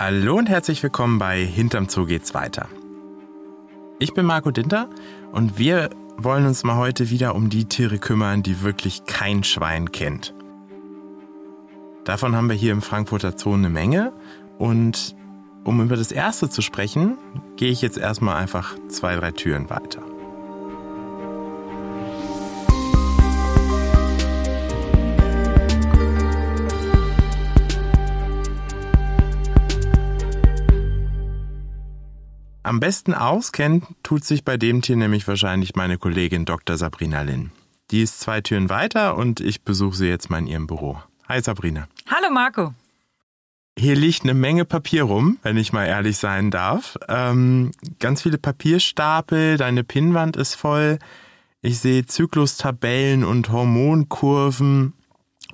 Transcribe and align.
Hallo 0.00 0.36
und 0.36 0.48
herzlich 0.48 0.80
willkommen 0.84 1.18
bei 1.18 1.44
Hinterm 1.44 1.88
Zoo 1.88 2.06
geht's 2.06 2.32
weiter. 2.32 2.68
Ich 3.98 4.14
bin 4.14 4.26
Marco 4.26 4.52
Dinter 4.52 4.88
und 5.32 5.58
wir 5.58 5.90
wollen 6.16 6.46
uns 6.46 6.62
mal 6.62 6.76
heute 6.76 7.10
wieder 7.10 7.34
um 7.34 7.50
die 7.50 7.64
Tiere 7.64 7.98
kümmern, 7.98 8.44
die 8.44 8.62
wirklich 8.62 9.06
kein 9.06 9.42
Schwein 9.42 9.90
kennt. 9.90 10.34
Davon 12.04 12.36
haben 12.36 12.48
wir 12.48 12.54
hier 12.54 12.70
im 12.70 12.80
Frankfurter 12.80 13.36
Zoo 13.36 13.54
eine 13.54 13.70
Menge 13.70 14.12
und 14.56 15.16
um 15.64 15.82
über 15.82 15.96
das 15.96 16.12
erste 16.12 16.48
zu 16.48 16.62
sprechen, 16.62 17.18
gehe 17.56 17.72
ich 17.72 17.82
jetzt 17.82 17.98
erstmal 17.98 18.36
einfach 18.36 18.76
zwei, 18.86 19.16
drei 19.16 19.32
Türen 19.32 19.68
weiter. 19.68 20.02
Am 32.68 32.80
besten 32.80 33.14
auskennt 33.14 33.86
tut 34.02 34.26
sich 34.26 34.44
bei 34.44 34.58
dem 34.58 34.82
Tier 34.82 34.96
nämlich 34.96 35.26
wahrscheinlich 35.26 35.74
meine 35.74 35.96
Kollegin 35.96 36.44
Dr. 36.44 36.76
Sabrina 36.76 37.22
Lin. 37.22 37.50
Die 37.90 38.02
ist 38.02 38.20
zwei 38.20 38.42
Türen 38.42 38.68
weiter 38.68 39.16
und 39.16 39.40
ich 39.40 39.62
besuche 39.62 39.96
sie 39.96 40.06
jetzt 40.06 40.28
mal 40.28 40.40
in 40.40 40.46
ihrem 40.46 40.66
Büro. 40.66 41.00
Hi 41.26 41.40
Sabrina. 41.40 41.88
Hallo 42.10 42.30
Marco. 42.30 42.74
Hier 43.78 43.96
liegt 43.96 44.24
eine 44.24 44.34
Menge 44.34 44.66
Papier 44.66 45.04
rum, 45.04 45.38
wenn 45.42 45.56
ich 45.56 45.72
mal 45.72 45.86
ehrlich 45.86 46.18
sein 46.18 46.50
darf. 46.50 46.98
Ähm, 47.08 47.72
ganz 48.00 48.20
viele 48.20 48.36
Papierstapel, 48.36 49.56
deine 49.56 49.82
Pinnwand 49.82 50.36
ist 50.36 50.54
voll. 50.54 50.98
Ich 51.62 51.78
sehe 51.78 52.04
Zyklustabellen 52.04 53.24
und 53.24 53.50
Hormonkurven. 53.50 54.92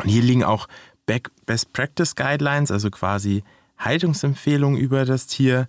Und 0.02 0.08
hier 0.08 0.22
liegen 0.22 0.42
auch 0.42 0.66
Best 1.06 1.72
Practice 1.72 2.16
Guidelines, 2.16 2.72
also 2.72 2.90
quasi 2.90 3.44
Haltungsempfehlungen 3.78 4.80
über 4.80 5.04
das 5.04 5.28
Tier. 5.28 5.68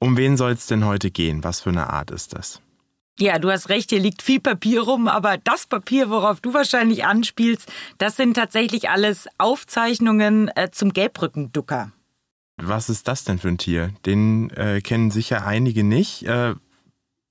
Um 0.00 0.16
wen 0.16 0.36
soll 0.38 0.52
es 0.52 0.66
denn 0.66 0.86
heute 0.86 1.10
gehen? 1.10 1.44
Was 1.44 1.60
für 1.60 1.70
eine 1.70 1.90
Art 1.90 2.10
ist 2.10 2.34
das? 2.34 2.62
Ja, 3.18 3.38
du 3.38 3.50
hast 3.50 3.68
recht, 3.68 3.90
hier 3.90 4.00
liegt 4.00 4.22
viel 4.22 4.40
Papier 4.40 4.80
rum, 4.80 5.06
aber 5.06 5.36
das 5.36 5.66
Papier, 5.66 6.08
worauf 6.08 6.40
du 6.40 6.54
wahrscheinlich 6.54 7.04
anspielst, 7.04 7.70
das 7.98 8.16
sind 8.16 8.32
tatsächlich 8.34 8.88
alles 8.88 9.28
Aufzeichnungen 9.36 10.50
äh, 10.56 10.70
zum 10.70 10.94
Gelbrückenducker. 10.94 11.92
Was 12.56 12.88
ist 12.88 13.08
das 13.08 13.24
denn 13.24 13.38
für 13.38 13.48
ein 13.48 13.58
Tier? 13.58 13.90
Den 14.06 14.48
äh, 14.50 14.80
kennen 14.80 15.10
sicher 15.10 15.46
einige 15.46 15.84
nicht. 15.84 16.22
Äh, 16.22 16.54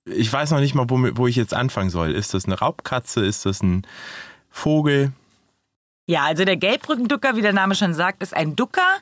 ich 0.06 0.31
weiß 0.31 0.52
noch 0.52 0.59
nicht 0.59 0.76
mal, 0.76 0.92
wo, 0.92 1.00
wo 1.17 1.26
ich 1.26 1.36
jetzt 1.36 1.56
anfangen 1.56 1.89
soll. 1.89 2.11
Ist 2.11 2.36
das 2.36 2.45
eine 2.45 2.59
Raubkatze? 2.59 3.26
Ist 3.26 3.48
das 3.48 3.64
ein 3.64 3.88
Vogel? 4.52 5.11
Ja, 6.06 6.23
also 6.26 6.45
der 6.45 6.58
Gelbrückenducker, 6.58 7.36
wie 7.36 7.42
der 7.42 7.54
Name 7.54 7.73
schon 7.73 7.95
sagt, 7.95 8.22
ist 8.22 8.36
ein 8.36 8.56
Ducker 8.56 9.00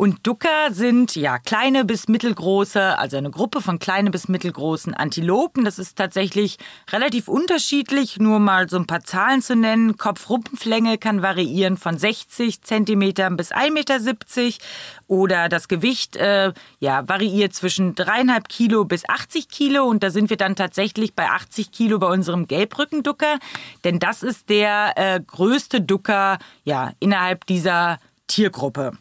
und 0.00 0.26
Ducker 0.26 0.72
sind 0.72 1.14
ja 1.14 1.38
kleine 1.38 1.84
bis 1.84 2.08
mittelgroße, 2.08 2.98
also 2.98 3.18
eine 3.18 3.30
Gruppe 3.30 3.60
von 3.60 3.78
kleinen 3.78 4.10
bis 4.10 4.28
mittelgroßen 4.28 4.94
Antilopen. 4.94 5.62
Das 5.62 5.78
ist 5.78 5.98
tatsächlich 5.98 6.56
relativ 6.90 7.28
unterschiedlich. 7.28 8.18
Nur 8.18 8.38
mal 8.38 8.66
so 8.70 8.78
ein 8.78 8.86
paar 8.86 9.04
Zahlen 9.04 9.42
zu 9.42 9.54
nennen. 9.54 9.98
Kopf-Rumpflänge 9.98 10.96
kann 10.96 11.20
variieren 11.20 11.76
von 11.76 11.98
60 11.98 12.62
Zentimetern 12.62 13.36
bis 13.36 13.52
1,70 13.52 13.72
Meter. 13.72 14.64
Oder 15.06 15.50
das 15.50 15.68
Gewicht 15.68 16.16
äh, 16.16 16.54
ja, 16.78 17.06
variiert 17.06 17.52
zwischen 17.52 17.94
dreieinhalb 17.94 18.48
Kilo 18.48 18.86
bis 18.86 19.06
80 19.06 19.50
Kilo. 19.50 19.84
Und 19.84 20.02
da 20.02 20.08
sind 20.08 20.30
wir 20.30 20.38
dann 20.38 20.56
tatsächlich 20.56 21.12
bei 21.12 21.28
80 21.28 21.72
Kilo 21.72 21.98
bei 21.98 22.06
unserem 22.06 22.48
Gelbrückenducker. 22.48 23.38
Denn 23.84 23.98
das 23.98 24.22
ist 24.22 24.48
der 24.48 24.94
äh, 24.96 25.20
größte 25.20 25.82
Ducker 25.82 26.38
ja, 26.64 26.92
innerhalb 27.00 27.44
dieser 27.44 27.98
Tiergruppe. 28.28 28.92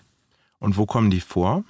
Und 0.59 0.77
wo 0.77 0.85
kommen 0.85 1.09
die 1.09 1.21
vor? 1.21 1.63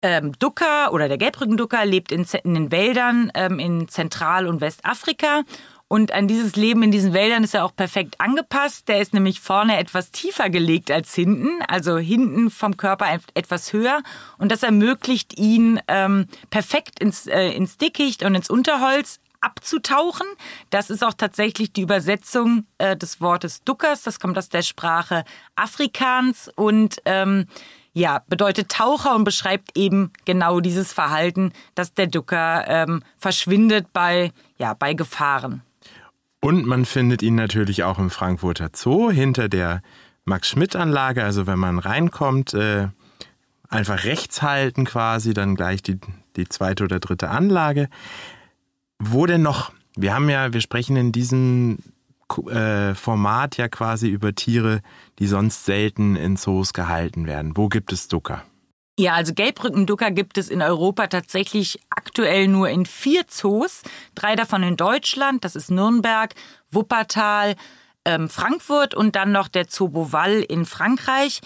Ähm, 0.00 0.32
Ducker 0.38 0.92
oder 0.92 1.08
der 1.08 1.18
Gelbrückenducker 1.18 1.84
lebt 1.84 2.12
in, 2.12 2.24
in 2.44 2.54
den 2.54 2.70
Wäldern 2.70 3.32
ähm, 3.34 3.58
in 3.58 3.88
Zentral- 3.88 4.46
und 4.46 4.60
Westafrika. 4.60 5.42
Und 5.88 6.12
an 6.12 6.28
dieses 6.28 6.54
Leben 6.54 6.82
in 6.82 6.90
diesen 6.90 7.14
Wäldern 7.14 7.42
ist 7.42 7.54
er 7.54 7.64
auch 7.64 7.74
perfekt 7.74 8.20
angepasst. 8.20 8.88
Der 8.88 9.00
ist 9.00 9.14
nämlich 9.14 9.40
vorne 9.40 9.78
etwas 9.78 10.10
tiefer 10.10 10.50
gelegt 10.50 10.90
als 10.90 11.14
hinten, 11.14 11.62
also 11.66 11.96
hinten 11.96 12.50
vom 12.50 12.76
Körper 12.76 13.06
etwas 13.34 13.72
höher. 13.72 14.02
Und 14.36 14.52
das 14.52 14.62
ermöglicht 14.62 15.38
ihn 15.38 15.80
ähm, 15.88 16.26
perfekt 16.50 17.00
ins, 17.00 17.26
äh, 17.26 17.48
ins 17.52 17.78
Dickicht 17.78 18.22
und 18.22 18.34
ins 18.34 18.50
Unterholz 18.50 19.18
abzutauchen. 19.40 20.26
Das 20.70 20.90
ist 20.90 21.02
auch 21.02 21.14
tatsächlich 21.14 21.72
die 21.72 21.82
Übersetzung 21.82 22.66
äh, 22.76 22.96
des 22.96 23.20
Wortes 23.20 23.64
Duckers. 23.64 24.02
Das 24.02 24.20
kommt 24.20 24.36
aus 24.36 24.50
der 24.50 24.62
Sprache 24.62 25.24
Afrikaans 25.56 26.50
und 26.54 27.00
ähm, 27.06 27.46
ja, 27.98 28.22
bedeutet 28.28 28.70
Taucher 28.70 29.14
und 29.14 29.24
beschreibt 29.24 29.76
eben 29.76 30.12
genau 30.24 30.60
dieses 30.60 30.92
Verhalten, 30.92 31.52
dass 31.74 31.94
der 31.94 32.06
Ducker 32.06 32.64
ähm, 32.68 33.02
verschwindet 33.18 33.92
bei, 33.92 34.32
ja, 34.56 34.74
bei 34.74 34.94
Gefahren. 34.94 35.62
Und 36.40 36.66
man 36.66 36.84
findet 36.84 37.22
ihn 37.22 37.34
natürlich 37.34 37.82
auch 37.82 37.98
im 37.98 38.10
Frankfurter 38.10 38.70
Zoo 38.72 39.10
hinter 39.10 39.48
der 39.48 39.82
Max-Schmidt-Anlage. 40.24 41.24
Also 41.24 41.48
wenn 41.48 41.58
man 41.58 41.80
reinkommt, 41.80 42.54
äh, 42.54 42.88
einfach 43.68 44.04
rechts 44.04 44.42
halten 44.42 44.84
quasi, 44.84 45.34
dann 45.34 45.56
gleich 45.56 45.82
die, 45.82 45.98
die 46.36 46.48
zweite 46.48 46.84
oder 46.84 47.00
dritte 47.00 47.30
Anlage. 47.30 47.88
Wo 49.00 49.26
denn 49.26 49.42
noch? 49.42 49.72
Wir 49.96 50.14
haben 50.14 50.30
ja, 50.30 50.52
wir 50.52 50.60
sprechen 50.60 50.96
in 50.96 51.10
diesem 51.10 51.78
äh, 52.50 52.94
Format 52.94 53.56
ja 53.56 53.68
quasi 53.68 54.08
über 54.08 54.34
Tiere, 54.34 54.80
die 55.18 55.26
sonst 55.26 55.64
selten 55.64 56.16
in 56.16 56.36
Zoos 56.36 56.72
gehalten 56.72 57.26
werden. 57.26 57.56
Wo 57.56 57.68
gibt 57.68 57.92
es 57.92 58.08
Ducker? 58.08 58.44
Ja, 58.98 59.14
also 59.14 59.32
Gelbrückenducker 59.32 60.10
gibt 60.10 60.38
es 60.38 60.48
in 60.48 60.60
Europa 60.60 61.06
tatsächlich 61.06 61.78
aktuell 61.88 62.48
nur 62.48 62.68
in 62.68 62.84
vier 62.84 63.28
Zoos. 63.28 63.82
Drei 64.16 64.34
davon 64.34 64.64
in 64.64 64.76
Deutschland, 64.76 65.44
das 65.44 65.54
ist 65.54 65.70
Nürnberg, 65.70 66.34
Wuppertal, 66.72 67.54
ähm, 68.04 68.28
Frankfurt 68.28 68.96
und 68.96 69.14
dann 69.14 69.30
noch 69.30 69.46
der 69.46 69.66
Zoo 69.68 69.88
Beauval 69.88 70.40
in 70.40 70.64
Frankreich. 70.64 71.40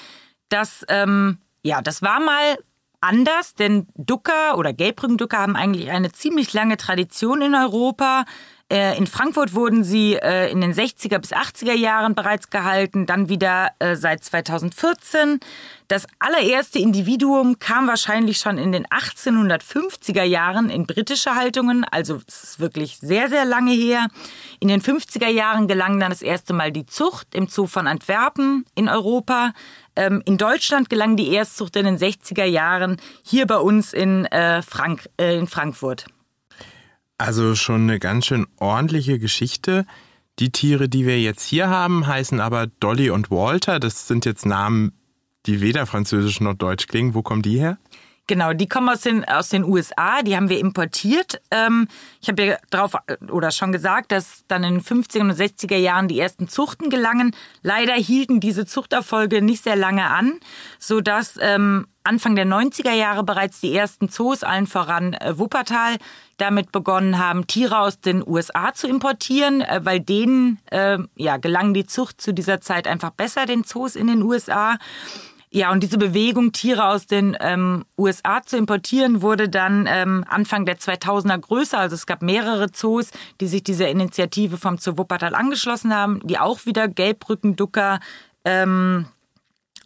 Das, 0.48 0.84
ähm, 0.88 1.38
ja, 1.62 1.82
das 1.82 2.00
war 2.00 2.20
mal 2.20 2.56
anders, 3.02 3.54
denn 3.54 3.86
Ducker 3.96 4.56
oder 4.56 4.72
Gelbrückenducker 4.72 5.38
haben 5.38 5.56
eigentlich 5.56 5.90
eine 5.90 6.12
ziemlich 6.12 6.54
lange 6.54 6.78
Tradition 6.78 7.42
in 7.42 7.54
Europa. 7.54 8.24
Äh, 8.72 8.96
in 8.96 9.06
Frankfurt 9.06 9.52
wurden 9.52 9.84
sie 9.84 10.14
äh, 10.14 10.50
in 10.50 10.62
den 10.62 10.72
60er 10.72 11.18
bis 11.18 11.34
80er 11.34 11.74
Jahren 11.74 12.14
bereits 12.14 12.48
gehalten, 12.48 13.04
dann 13.04 13.28
wieder 13.28 13.72
äh, 13.80 13.96
seit 13.96 14.24
2014. 14.24 15.40
Das 15.88 16.06
allererste 16.18 16.78
Individuum 16.78 17.58
kam 17.58 17.86
wahrscheinlich 17.86 18.38
schon 18.38 18.56
in 18.56 18.72
den 18.72 18.86
1850er 18.86 20.22
Jahren 20.22 20.70
in 20.70 20.86
britische 20.86 21.34
Haltungen, 21.34 21.84
also 21.84 22.18
es 22.26 22.44
ist 22.44 22.60
wirklich 22.60 22.96
sehr, 22.96 23.28
sehr 23.28 23.44
lange 23.44 23.72
her. 23.72 24.08
In 24.58 24.68
den 24.68 24.80
50er 24.80 25.28
Jahren 25.28 25.68
gelang 25.68 26.00
dann 26.00 26.08
das 26.08 26.22
erste 26.22 26.54
Mal 26.54 26.72
die 26.72 26.86
Zucht 26.86 27.34
im 27.34 27.48
Zoo 27.48 27.66
von 27.66 27.86
Antwerpen 27.86 28.64
in 28.74 28.88
Europa. 28.88 29.52
Ähm, 29.96 30.22
in 30.24 30.38
Deutschland 30.38 30.88
gelang 30.88 31.16
die 31.16 31.30
Erstzucht 31.34 31.76
in 31.76 31.84
den 31.84 31.98
60er 31.98 32.44
Jahren, 32.44 32.96
hier 33.22 33.46
bei 33.46 33.58
uns 33.58 33.92
in, 33.92 34.26
Frank 34.66 35.10
in 35.18 35.46
Frankfurt. 35.46 36.06
Also 37.24 37.54
schon 37.54 37.82
eine 37.82 38.00
ganz 38.00 38.26
schön 38.26 38.48
ordentliche 38.58 39.20
Geschichte. 39.20 39.86
Die 40.40 40.50
Tiere, 40.50 40.88
die 40.88 41.06
wir 41.06 41.20
jetzt 41.20 41.44
hier 41.44 41.68
haben, 41.68 42.08
heißen 42.08 42.40
aber 42.40 42.66
Dolly 42.66 43.10
und 43.10 43.30
Walter. 43.30 43.78
Das 43.78 44.08
sind 44.08 44.24
jetzt 44.24 44.44
Namen, 44.44 44.90
die 45.46 45.60
weder 45.60 45.86
französisch 45.86 46.40
noch 46.40 46.54
deutsch 46.54 46.88
klingen. 46.88 47.14
Wo 47.14 47.22
kommen 47.22 47.42
die 47.42 47.60
her? 47.60 47.78
Genau, 48.28 48.52
die 48.52 48.68
kommen 48.68 48.88
aus 48.88 49.00
den, 49.00 49.24
aus 49.24 49.48
den 49.48 49.64
USA, 49.64 50.22
die 50.22 50.36
haben 50.36 50.48
wir 50.48 50.60
importiert. 50.60 51.42
Ähm, 51.50 51.88
ich 52.20 52.28
habe 52.28 52.44
ja 52.44 52.56
drauf 52.70 52.92
oder 53.28 53.50
schon 53.50 53.72
gesagt, 53.72 54.12
dass 54.12 54.44
dann 54.46 54.62
in 54.62 54.74
den 54.74 54.82
50er 54.82 55.20
und 55.20 55.32
60er 55.32 55.76
Jahren 55.76 56.06
die 56.06 56.20
ersten 56.20 56.48
Zuchten 56.48 56.88
gelangen. 56.88 57.34
Leider 57.62 57.94
hielten 57.94 58.38
diese 58.38 58.64
Zuchterfolge 58.64 59.42
nicht 59.42 59.64
sehr 59.64 59.74
lange 59.74 60.04
an, 60.04 60.38
sodass 60.78 61.36
ähm, 61.40 61.88
Anfang 62.04 62.36
der 62.36 62.46
90er 62.46 62.92
Jahre 62.92 63.24
bereits 63.24 63.60
die 63.60 63.74
ersten 63.74 64.08
Zoos, 64.08 64.44
allen 64.44 64.66
voran 64.66 65.14
äh, 65.14 65.38
Wuppertal, 65.38 65.96
damit 66.36 66.72
begonnen 66.72 67.18
haben, 67.18 67.46
Tiere 67.46 67.78
aus 67.78 68.00
den 68.00 68.26
USA 68.26 68.72
zu 68.72 68.88
importieren, 68.88 69.62
äh, 69.62 69.80
weil 69.82 70.00
denen 70.00 70.60
äh, 70.70 70.98
ja, 71.16 71.36
gelang 71.38 71.74
die 71.74 71.86
Zucht 71.86 72.20
zu 72.20 72.32
dieser 72.32 72.60
Zeit 72.60 72.86
einfach 72.86 73.10
besser, 73.10 73.46
den 73.46 73.64
Zoos 73.64 73.96
in 73.96 74.06
den 74.06 74.22
USA. 74.22 74.78
Ja, 75.54 75.70
und 75.70 75.82
diese 75.82 75.98
Bewegung, 75.98 76.52
Tiere 76.52 76.86
aus 76.86 77.06
den 77.06 77.36
ähm, 77.38 77.84
USA 77.98 78.42
zu 78.42 78.56
importieren, 78.56 79.20
wurde 79.20 79.50
dann 79.50 79.86
ähm, 79.86 80.24
Anfang 80.26 80.64
der 80.64 80.78
2000er 80.78 81.36
größer. 81.36 81.78
Also 81.78 81.94
es 81.94 82.06
gab 82.06 82.22
mehrere 82.22 82.72
Zoos, 82.72 83.10
die 83.38 83.46
sich 83.46 83.62
dieser 83.62 83.90
Initiative 83.90 84.56
vom 84.56 84.78
Zoo 84.78 84.96
Wuppertal 84.96 85.34
angeschlossen 85.34 85.94
haben, 85.94 86.20
die 86.24 86.38
auch 86.38 86.64
wieder 86.64 86.88
Gelbrückenducker 86.88 88.00
ähm, 88.46 89.04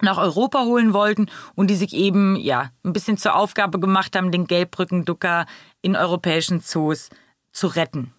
nach 0.01 0.19
Europa 0.19 0.63
holen 0.63 0.93
wollten 0.93 1.27
und 1.57 1.69
die 1.69 1.75
sich 1.75 1.95
eben 1.95 2.37
ja 2.37 2.71
ein 2.85 2.93
bisschen 2.93 3.17
zur 3.17 3.35
Aufgabe 3.35 3.81
gemacht 3.81 4.15
haben, 4.15 4.31
den 4.31 4.47
Gelbrückenducker 4.47 5.47
in 5.83 5.97
europäischen 5.97 6.61
Zoos 6.61 7.11
zu 7.51 7.67
retten. 7.67 8.13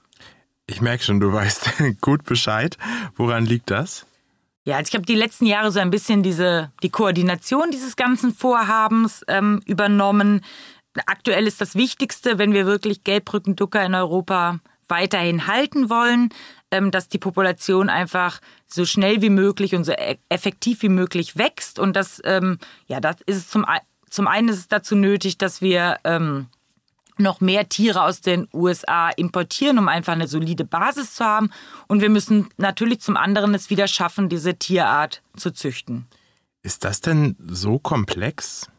Ich 0.65 0.81
merke 0.81 1.01
schon, 1.01 1.21
du 1.21 1.31
weißt 1.31 1.71
gut 2.01 2.25
Bescheid. 2.25 2.77
Woran 3.15 3.45
liegt 3.45 3.71
das? 3.71 4.05
Ja, 4.67 4.75
also 4.75 4.89
ich 4.89 4.95
habe 4.95 5.05
die 5.05 5.15
letzten 5.15 5.45
Jahre 5.45 5.71
so 5.71 5.79
ein 5.79 5.91
bisschen 5.91 6.23
diese 6.23 6.73
die 6.83 6.89
Koordination 6.89 7.71
dieses 7.71 7.95
ganzen 7.95 8.33
Vorhabens 8.33 9.23
ähm, 9.29 9.61
übernommen. 9.65 10.41
Aktuell 11.05 11.47
ist 11.47 11.61
das 11.61 11.75
Wichtigste, 11.75 12.37
wenn 12.37 12.51
wir 12.51 12.65
wirklich 12.65 13.05
Gelbrückenducker 13.05 13.85
in 13.85 13.95
Europa 13.95 14.59
weiterhin 14.89 15.47
halten 15.47 15.89
wollen, 15.89 16.33
ähm, 16.69 16.91
dass 16.91 17.07
die 17.07 17.17
Population 17.17 17.89
einfach 17.89 18.41
so 18.65 18.83
schnell 18.83 19.21
wie 19.21 19.29
möglich 19.29 19.73
und 19.73 19.85
so 19.85 19.93
e-, 19.93 20.17
effektiv 20.27 20.81
wie 20.81 20.89
möglich 20.89 21.37
wächst. 21.37 21.79
Und 21.79 21.95
das, 21.95 22.21
ähm, 22.25 22.57
ja, 22.87 22.99
das 22.99 23.15
ist 23.25 23.49
zum, 23.49 23.65
zum 24.09 24.27
einen 24.27 24.49
ist 24.49 24.57
es 24.57 24.67
dazu 24.67 24.97
nötig, 24.97 25.37
dass 25.37 25.61
wir 25.61 25.95
ähm, 26.03 26.47
noch 27.19 27.41
mehr 27.41 27.69
Tiere 27.69 28.03
aus 28.03 28.21
den 28.21 28.47
USA 28.53 29.09
importieren, 29.09 29.77
um 29.79 29.87
einfach 29.87 30.13
eine 30.13 30.27
solide 30.27 30.65
Basis 30.65 31.15
zu 31.15 31.25
haben. 31.25 31.51
Und 31.87 32.01
wir 32.01 32.09
müssen 32.09 32.49
natürlich 32.57 33.01
zum 33.01 33.17
anderen 33.17 33.53
es 33.53 33.69
wieder 33.69 33.87
schaffen, 33.87 34.29
diese 34.29 34.55
Tierart 34.55 35.21
zu 35.35 35.51
züchten. 35.51 36.07
Ist 36.63 36.83
das 36.83 37.01
denn 37.01 37.35
so 37.47 37.79
komplex, 37.79 38.69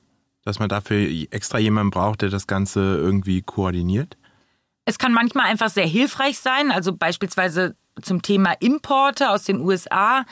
dass 0.45 0.59
man 0.59 0.69
dafür 0.69 1.09
extra 1.31 1.59
jemanden 1.59 1.91
braucht, 1.91 2.23
der 2.23 2.29
das 2.29 2.47
Ganze 2.47 2.81
irgendwie 2.81 3.43
koordiniert? 3.43 4.17
Es 4.85 4.99
kann 4.99 5.13
manchmal 5.13 5.47
einfach 5.47 5.69
sehr 5.69 5.87
hilfreich 5.87 6.39
sein, 6.39 6.71
also 6.71 6.95
beispielsweise 6.95 7.77
zum 8.01 8.23
Thema 8.23 8.53
Importe 8.61 9.31
aus 9.31 9.45
den 9.45 9.61
USA 9.61 10.25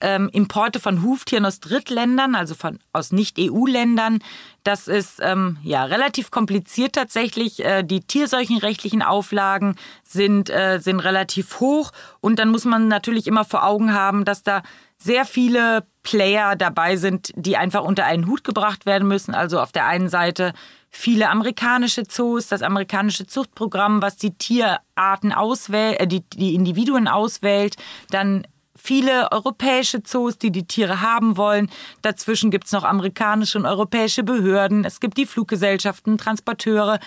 ähm, 0.00 0.28
Importe 0.32 0.80
von 0.80 1.02
Huftieren 1.02 1.46
aus 1.46 1.60
Drittländern, 1.60 2.34
also 2.34 2.54
von, 2.54 2.78
aus 2.92 3.12
Nicht-EU-Ländern. 3.12 4.18
Das 4.62 4.88
ist 4.88 5.20
ähm, 5.20 5.58
ja 5.62 5.84
relativ 5.84 6.30
kompliziert 6.30 6.94
tatsächlich. 6.94 7.64
Äh, 7.64 7.82
die 7.82 8.00
tierseuchenrechtlichen 8.00 9.02
Auflagen 9.02 9.76
sind, 10.02 10.50
äh, 10.50 10.78
sind 10.78 11.00
relativ 11.00 11.60
hoch 11.60 11.92
und 12.20 12.38
dann 12.38 12.50
muss 12.50 12.64
man 12.64 12.88
natürlich 12.88 13.26
immer 13.26 13.44
vor 13.44 13.64
Augen 13.64 13.92
haben, 13.92 14.24
dass 14.24 14.42
da 14.42 14.62
sehr 14.98 15.24
viele 15.24 15.84
Player 16.02 16.56
dabei 16.56 16.96
sind, 16.96 17.32
die 17.36 17.56
einfach 17.56 17.82
unter 17.82 18.04
einen 18.04 18.26
Hut 18.26 18.44
gebracht 18.44 18.86
werden 18.86 19.08
müssen. 19.08 19.34
Also 19.34 19.60
auf 19.60 19.72
der 19.72 19.86
einen 19.86 20.08
Seite 20.08 20.52
viele 20.90 21.28
amerikanische 21.28 22.04
Zoos, 22.04 22.46
das 22.48 22.62
amerikanische 22.62 23.26
Zuchtprogramm, 23.26 24.00
was 24.00 24.16
die 24.16 24.34
Tierarten 24.34 25.32
auswählt, 25.32 26.00
äh, 26.00 26.06
die, 26.06 26.22
die 26.30 26.54
Individuen 26.54 27.08
auswählt, 27.08 27.76
dann 28.10 28.46
viele 28.84 29.32
europäische 29.32 30.02
Zoos, 30.02 30.36
die 30.36 30.52
die 30.52 30.66
Tiere 30.66 31.00
haben 31.00 31.38
wollen. 31.38 31.70
Dazwischen 32.02 32.50
gibt's 32.50 32.70
noch 32.70 32.84
amerikanische 32.84 33.58
und 33.58 33.64
europäische 33.64 34.22
Behörden. 34.22 34.84
Es 34.84 35.00
gibt 35.00 35.16
die 35.16 35.24
Fluggesellschaften, 35.24 36.18
Transporteure. 36.18 37.00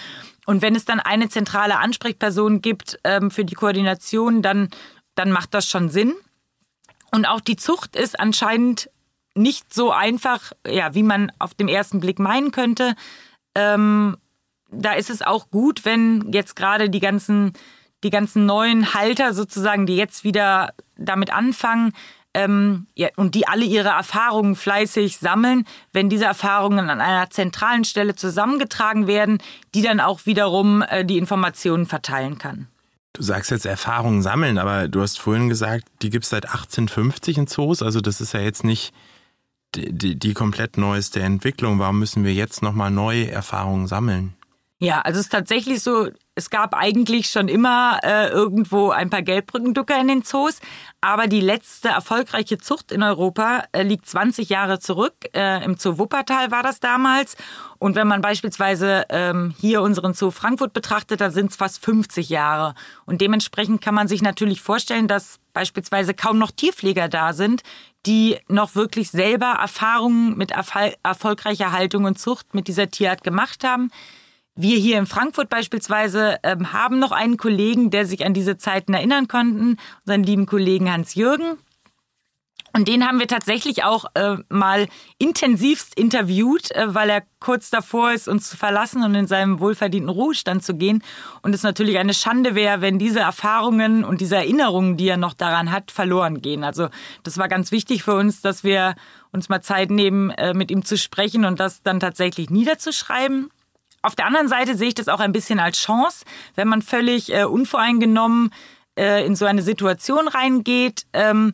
Und 0.48 0.64
wenn 0.64 0.76
es 0.76 0.86
dann 0.86 1.00
eine 1.00 1.30
zentrale 1.30 1.78
Ansprechperson 1.78 2.62
gibt 2.62 2.98
ähm, 3.04 3.30
für 3.30 3.46
die 3.46 3.54
Koordination, 3.54 4.42
dann, 4.42 4.70
dann 5.14 5.32
macht 5.32 5.54
das 5.54 5.70
schon 5.70 5.90
Sinn. 5.90 6.16
Und 7.12 7.26
auch 7.26 7.42
die 7.42 7.58
Zucht 7.58 7.96
ist 7.96 8.20
anscheinend 8.20 8.90
nicht 9.36 9.72
so 9.72 9.92
einfach, 9.92 10.54
ja, 10.66 10.96
wie 10.96 11.04
man 11.04 11.32
auf 11.38 11.54
den 11.54 11.68
ersten 11.68 12.00
Blick 12.00 12.18
meinen 12.18 12.52
könnte. 12.52 12.96
Ähm, 13.54 14.18
da 14.72 14.94
ist 14.94 15.12
es 15.12 15.22
auch 15.22 15.52
gut, 15.52 15.86
wenn 15.86 16.32
jetzt 16.34 16.56
gerade 16.56 16.90
die 16.90 17.00
ganzen 17.00 17.54
die 18.04 18.10
ganzen 18.10 18.46
neuen 18.46 18.94
Halter 18.94 19.34
sozusagen, 19.34 19.86
die 19.86 19.96
jetzt 19.96 20.24
wieder 20.24 20.74
damit 20.96 21.34
anfangen, 21.34 21.94
ähm, 22.34 22.86
ja, 22.94 23.10
und 23.16 23.34
die 23.34 23.48
alle 23.48 23.66
ihre 23.66 23.90
Erfahrungen 23.90 24.56
fleißig 24.56 25.18
sammeln, 25.18 25.66
wenn 25.92 26.08
diese 26.08 26.26
Erfahrungen 26.26 26.90
an 26.90 27.02
einer 27.02 27.30
zentralen 27.32 27.84
Stelle 27.84 28.16
zusammengetragen 28.16 29.08
werden, 29.08 29.40
die 29.74 29.82
dann 29.82 30.00
auch 30.00 30.26
wiederum 30.26 30.84
äh, 30.84 31.04
die 31.04 31.18
Informationen 31.18 31.88
verteilen 31.88 32.38
kann. 32.38 32.68
Du 33.14 33.24
sagst 33.24 33.50
jetzt 33.50 33.66
Erfahrungen 33.66 34.22
sammeln, 34.22 34.60
aber 34.60 34.88
du 34.88 35.02
hast 35.02 35.20
vorhin 35.20 35.50
gesagt, 35.50 35.86
die 36.04 36.12
gibt 36.12 36.26
es 36.26 36.30
seit 36.30 36.46
1850 36.46 37.40
in 37.40 37.48
Zoos, 37.48 37.82
also 37.82 38.02
das 38.02 38.22
ist 38.22 38.34
ja 38.34 38.42
jetzt 38.42 38.64
nicht 38.64 38.94
die, 39.74 39.92
die, 39.92 40.16
die 40.16 40.34
komplett 40.36 40.78
neueste 40.78 41.22
Entwicklung. 41.22 41.80
Warum 41.80 41.98
müssen 41.98 42.24
wir 42.24 42.34
jetzt 42.34 42.62
nochmal 42.62 42.92
neue 42.92 43.32
Erfahrungen 43.32 43.88
sammeln? 43.88 44.37
Ja, 44.80 45.02
also 45.02 45.20
es 45.20 45.26
ist 45.26 45.32
tatsächlich 45.32 45.82
so, 45.82 46.10
es 46.36 46.52
gab 46.52 46.76
eigentlich 46.76 47.32
schon 47.32 47.48
immer 47.48 48.00
äh, 48.04 48.30
irgendwo 48.30 48.92
ein 48.92 49.10
paar 49.10 49.24
Gelbbrückenducker 49.24 50.00
in 50.00 50.08
den 50.08 50.22
Zoos, 50.22 50.60
aber 51.02 51.26
die 51.26 51.42
letzte 51.42 51.90
erfolgreiche 51.90 52.60
Zucht 52.60 52.92
in 52.92 53.02
Europa 53.02 53.64
äh, 53.72 53.82
liegt 53.82 54.06
20 54.06 54.50
Jahre 54.50 54.80
zurück. 54.80 55.16
Äh, 55.34 55.66
Im 55.66 55.78
Zoo 55.78 55.98
Wuppertal 55.98 56.52
war 56.52 56.62
das 56.62 56.80
damals. 56.80 57.36
Und 57.80 57.96
wenn 57.96 58.08
man 58.08 58.22
beispielsweise 58.22 59.06
ähm, 59.10 59.56
hier 59.60 59.82
unseren 59.82 60.14
Zoo 60.14 60.30
Frankfurt 60.30 60.74
betrachtet, 60.74 61.22
da 61.22 61.32
sind 61.32 61.50
es 61.50 61.56
fast 61.56 61.84
50 61.84 62.30
Jahre. 62.30 62.76
Und 63.08 63.20
dementsprechend 63.22 63.82
kann 63.82 63.96
man 63.96 64.08
sich 64.08 64.22
natürlich 64.22 64.62
vorstellen, 64.62 65.08
dass 65.08 65.40
beispielsweise 65.54 66.14
kaum 66.14 66.38
noch 66.38 66.52
Tierpfleger 66.52 67.10
da 67.10 67.34
sind, 67.34 67.64
die 68.06 68.38
noch 68.48 68.76
wirklich 68.76 69.10
selber 69.10 69.58
Erfahrungen 69.60 70.38
mit 70.38 70.52
erfolgreicher 70.52 71.72
Haltung 71.72 72.06
und 72.06 72.20
Zucht 72.20 72.54
mit 72.54 72.68
dieser 72.68 72.92
Tierart 72.92 73.24
gemacht 73.24 73.64
haben. 73.64 73.90
Wir 74.60 74.78
hier 74.78 74.98
in 74.98 75.06
Frankfurt 75.06 75.50
beispielsweise 75.50 76.40
ähm, 76.42 76.74
haben 76.74 76.98
noch 76.98 77.12
einen 77.12 77.38
Kollegen, 77.38 77.92
der 77.92 78.08
sich 78.08 78.26
an 78.26 78.34
diese 78.34 78.58
Zeiten 78.58 78.96
erinnern 78.96 79.28
konnten, 79.28 79.78
unseren 80.04 80.24
lieben 80.24 80.48
Kollegen 80.48 80.92
Hans-Jürgen. 80.92 81.60
Und 82.74 82.88
den 82.88 83.08
haben 83.08 83.20
wir 83.20 83.28
tatsächlich 83.28 83.84
auch 83.84 84.06
äh, 84.16 84.38
mal 84.50 84.88
intensivst 85.20 85.98
interviewt, 85.98 86.72
äh, 86.72 86.94
weil 86.94 87.10
er 87.10 87.24
kurz 87.40 87.70
davor 87.70 88.12
ist, 88.12 88.28
uns 88.28 88.50
zu 88.50 88.58
verlassen 88.58 89.04
und 89.04 89.14
in 89.14 89.28
seinem 89.28 89.60
wohlverdienten 89.60 90.10
Ruhestand 90.10 90.64
zu 90.64 90.76
gehen. 90.76 91.04
Und 91.44 91.54
es 91.54 91.62
natürlich 91.62 92.00
eine 92.00 92.16
Schande 92.16 92.56
wäre, 92.56 92.82
wenn 92.82 92.98
diese 92.98 93.20
Erfahrungen 93.20 94.04
und 94.04 94.22
diese 94.22 94.38
Erinnerungen, 94.38 94.98
die 94.98 95.08
er 95.08 95.18
noch 95.18 95.34
daran 95.34 95.72
hat, 95.72 95.92
verloren 95.92 96.42
gehen. 96.42 96.64
Also 96.64 96.90
das 97.22 97.38
war 97.38 97.48
ganz 97.48 97.72
wichtig 97.72 98.04
für 98.04 98.16
uns, 98.16 98.42
dass 98.42 98.64
wir 98.64 98.96
uns 99.32 99.50
mal 99.50 99.62
Zeit 99.62 99.92
nehmen, 99.92 100.32
äh, 100.32 100.56
mit 100.56 100.72
ihm 100.72 100.84
zu 100.84 100.98
sprechen 100.98 101.46
und 101.46 101.60
das 101.60 101.84
dann 101.84 102.00
tatsächlich 102.00 102.50
niederzuschreiben. 102.50 103.50
Auf 104.08 104.16
der 104.16 104.26
anderen 104.26 104.48
Seite 104.48 104.78
sehe 104.78 104.88
ich 104.88 104.96
das 104.96 105.10
auch 105.10 105.20
ein 105.20 105.34
bisschen 105.34 105.60
als 105.60 105.80
Chance, 105.80 106.24
wenn 106.56 106.70
man 106.70 106.82
völlig 106.82 107.34
äh, 107.34 107.44
unvoreingenommen 107.44 108.54
äh, 108.98 109.26
in 109.26 109.36
so 109.36 109.44
eine 109.44 109.62
Situation 109.62 110.30
reingeht. 110.30 111.06
Ähm, 111.12 111.52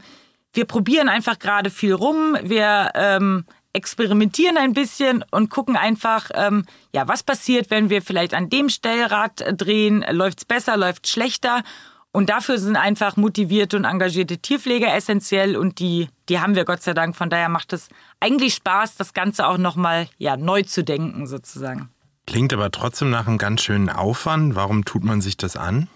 wir 0.53 0.65
probieren 0.65 1.09
einfach 1.09 1.39
gerade 1.39 1.71
viel 1.71 1.93
rum. 1.93 2.37
Wir 2.43 2.91
ähm, 2.93 3.45
experimentieren 3.73 4.57
ein 4.57 4.73
bisschen 4.73 5.25
und 5.31 5.49
gucken 5.49 5.75
einfach, 5.75 6.29
ähm, 6.35 6.65
ja, 6.93 7.07
was 7.07 7.23
passiert, 7.23 7.71
wenn 7.71 7.89
wir 7.89 8.03
vielleicht 8.03 8.35
an 8.35 8.51
dem 8.51 8.69
Stellrad 8.69 9.43
drehen. 9.57 10.05
Läuft's 10.11 10.45
besser, 10.45 10.77
läuft's 10.77 11.09
schlechter? 11.09 11.63
Und 12.11 12.29
dafür 12.29 12.59
sind 12.59 12.75
einfach 12.75 13.17
motivierte 13.17 13.77
und 13.77 13.85
engagierte 13.85 14.37
Tierpfleger 14.37 14.93
essentiell 14.93 15.57
und 15.57 15.79
die, 15.79 16.07
die 16.29 16.39
haben 16.39 16.53
wir 16.53 16.65
Gott 16.65 16.83
sei 16.83 16.93
Dank. 16.93 17.15
Von 17.15 17.31
daher 17.31 17.49
macht 17.49 17.73
es 17.73 17.89
eigentlich 18.19 18.53
Spaß, 18.53 18.95
das 18.97 19.15
Ganze 19.15 19.47
auch 19.47 19.57
nochmal 19.57 20.07
ja, 20.19 20.37
neu 20.37 20.61
zu 20.61 20.83
denken 20.83 21.25
sozusagen. 21.25 21.89
Klingt 22.25 22.53
aber 22.53 22.71
trotzdem 22.71 23.09
nach 23.09 23.27
einem 23.27 23.37
ganz 23.37 23.61
schönen 23.61 23.89
Aufwand. 23.89 24.55
Warum 24.55 24.85
tut 24.85 25.03
man 25.03 25.21
sich 25.21 25.37
das 25.37 25.57
an? 25.57 25.87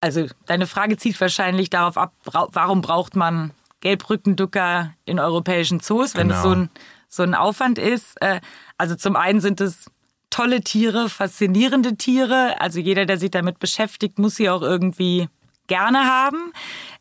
Also 0.00 0.26
deine 0.46 0.66
Frage 0.66 0.96
zieht 0.96 1.20
wahrscheinlich 1.20 1.70
darauf 1.70 1.96
ab, 1.98 2.12
warum 2.24 2.80
braucht 2.80 3.16
man 3.16 3.52
Gelbrückenducker 3.80 4.92
in 5.04 5.18
europäischen 5.18 5.80
Zoos, 5.80 6.14
wenn 6.14 6.28
genau. 6.28 6.38
es 6.38 6.42
so 6.42 6.50
ein, 6.50 6.70
so 7.08 7.22
ein 7.22 7.34
Aufwand 7.34 7.78
ist. 7.78 8.20
Äh, 8.20 8.40
also 8.78 8.94
zum 8.94 9.16
einen 9.16 9.40
sind 9.40 9.60
es 9.60 9.90
tolle 10.30 10.62
Tiere, 10.62 11.08
faszinierende 11.08 11.96
Tiere. 11.96 12.60
Also 12.60 12.80
jeder, 12.80 13.06
der 13.06 13.18
sich 13.18 13.30
damit 13.30 13.58
beschäftigt, 13.58 14.18
muss 14.18 14.36
sie 14.36 14.50
auch 14.50 14.62
irgendwie 14.62 15.28
gerne 15.66 16.04
haben. 16.04 16.52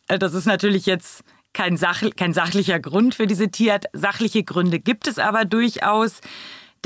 Äh, 0.07 0.19
das 0.19 0.33
ist 0.33 0.45
natürlich 0.45 0.85
jetzt 0.85 1.23
kein, 1.53 1.77
Sach 1.77 2.03
kein 2.17 2.33
sachlicher 2.33 2.79
Grund 2.79 3.15
für 3.15 3.27
diese 3.27 3.49
Tierart. 3.49 3.85
Sachliche 3.93 4.43
Gründe 4.43 4.79
gibt 4.79 5.07
es 5.07 5.19
aber 5.19 5.45
durchaus. 5.45 6.21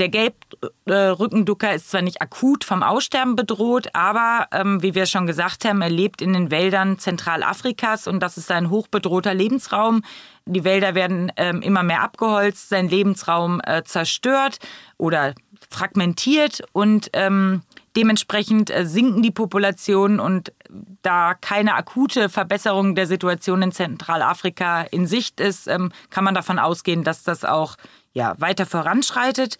Der 0.00 0.08
Gelbrückenducker 0.08 1.74
ist 1.74 1.90
zwar 1.90 2.00
nicht 2.00 2.22
akut 2.22 2.64
vom 2.64 2.82
Aussterben 2.82 3.36
bedroht, 3.36 3.90
aber 3.92 4.46
ähm, 4.50 4.82
wie 4.82 4.94
wir 4.94 5.04
schon 5.04 5.26
gesagt 5.26 5.66
haben, 5.66 5.82
er 5.82 5.90
lebt 5.90 6.22
in 6.22 6.32
den 6.32 6.50
Wäldern 6.50 6.98
Zentralafrikas 6.98 8.06
und 8.06 8.20
das 8.20 8.38
ist 8.38 8.50
ein 8.50 8.70
hochbedrohter 8.70 9.34
Lebensraum. 9.34 10.02
Die 10.46 10.64
Wälder 10.64 10.94
werden 10.94 11.30
ähm, 11.36 11.60
immer 11.60 11.82
mehr 11.82 12.00
abgeholzt, 12.02 12.70
sein 12.70 12.88
Lebensraum 12.88 13.60
äh, 13.62 13.84
zerstört 13.84 14.58
oder 14.96 15.34
fragmentiert 15.68 16.62
und 16.72 17.10
ähm, 17.12 17.60
dementsprechend 17.94 18.70
äh, 18.70 18.86
sinken 18.86 19.22
die 19.22 19.30
Populationen 19.30 20.18
und 20.18 20.54
da 21.02 21.34
keine 21.34 21.74
akute 21.74 22.30
Verbesserung 22.30 22.94
der 22.94 23.06
Situation 23.06 23.60
in 23.60 23.72
Zentralafrika 23.72 24.80
in 24.80 25.06
Sicht 25.06 25.40
ist, 25.40 25.66
ähm, 25.66 25.92
kann 26.08 26.24
man 26.24 26.34
davon 26.34 26.58
ausgehen, 26.58 27.04
dass 27.04 27.22
das 27.22 27.44
auch 27.44 27.76
ja, 28.14 28.34
weiter 28.38 28.64
voranschreitet. 28.64 29.58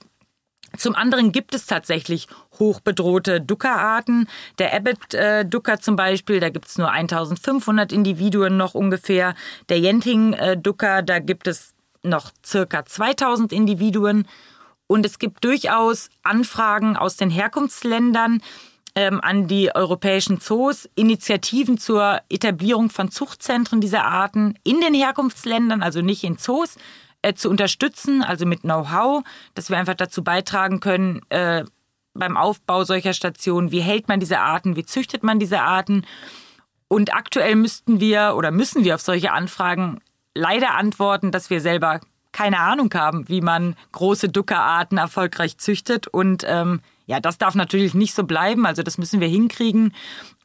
Zum 0.76 0.94
anderen 0.94 1.32
gibt 1.32 1.54
es 1.54 1.66
tatsächlich 1.66 2.28
hochbedrohte 2.58 3.40
Duckerarten. 3.40 4.28
Der 4.58 4.72
Abbott-Ducker 4.72 5.80
zum 5.80 5.96
Beispiel, 5.96 6.38
da 6.38 6.48
gibt 6.48 6.68
es 6.68 6.78
nur 6.78 6.90
1500 6.90 7.92
Individuen 7.92 8.56
noch 8.56 8.74
ungefähr. 8.74 9.34
Der 9.68 9.78
Yenting-Ducker, 9.78 11.02
da 11.02 11.18
gibt 11.18 11.48
es 11.48 11.74
noch 12.02 12.30
circa 12.44 12.84
2000 12.84 13.52
Individuen. 13.52 14.26
Und 14.86 15.04
es 15.06 15.18
gibt 15.18 15.44
durchaus 15.44 16.08
Anfragen 16.22 16.96
aus 16.96 17.16
den 17.16 17.30
Herkunftsländern, 17.30 18.40
ähm, 18.96 19.20
an 19.20 19.46
die 19.46 19.74
europäischen 19.74 20.40
Zoos 20.40 20.88
Initiativen 20.94 21.78
zur 21.78 22.20
Etablierung 22.28 22.90
von 22.90 23.10
Zuchtzentren 23.10 23.80
dieser 23.80 24.04
Arten 24.04 24.54
in 24.64 24.80
den 24.80 24.94
Herkunftsländern, 24.94 25.82
also 25.82 26.00
nicht 26.00 26.24
in 26.24 26.38
Zoos, 26.38 26.76
äh, 27.22 27.34
zu 27.34 27.50
unterstützen, 27.50 28.22
also 28.22 28.46
mit 28.46 28.62
Know-how, 28.62 29.22
dass 29.54 29.70
wir 29.70 29.78
einfach 29.78 29.94
dazu 29.94 30.24
beitragen 30.24 30.80
können, 30.80 31.20
äh, 31.28 31.64
beim 32.14 32.36
Aufbau 32.36 32.84
solcher 32.84 33.12
Stationen, 33.12 33.70
wie 33.70 33.80
hält 33.80 34.08
man 34.08 34.20
diese 34.20 34.40
Arten, 34.40 34.76
wie 34.76 34.84
züchtet 34.84 35.22
man 35.22 35.38
diese 35.38 35.60
Arten. 35.60 36.04
Und 36.88 37.14
aktuell 37.14 37.54
müssten 37.56 38.00
wir 38.00 38.34
oder 38.36 38.50
müssen 38.50 38.84
wir 38.84 38.96
auf 38.96 39.00
solche 39.00 39.32
Anfragen 39.32 40.00
leider 40.34 40.74
antworten, 40.74 41.30
dass 41.30 41.50
wir 41.50 41.60
selber 41.60 42.00
keine 42.32 42.60
Ahnung 42.60 42.92
haben, 42.94 43.28
wie 43.28 43.40
man 43.40 43.76
große 43.92 44.28
Duckerarten 44.28 44.98
erfolgreich 44.98 45.58
züchtet. 45.58 46.06
Und 46.06 46.44
ähm, 46.46 46.80
ja, 47.06 47.20
das 47.20 47.38
darf 47.38 47.54
natürlich 47.54 47.94
nicht 47.94 48.14
so 48.14 48.24
bleiben. 48.24 48.66
Also 48.66 48.82
das 48.82 48.98
müssen 48.98 49.20
wir 49.20 49.28
hinkriegen. 49.28 49.94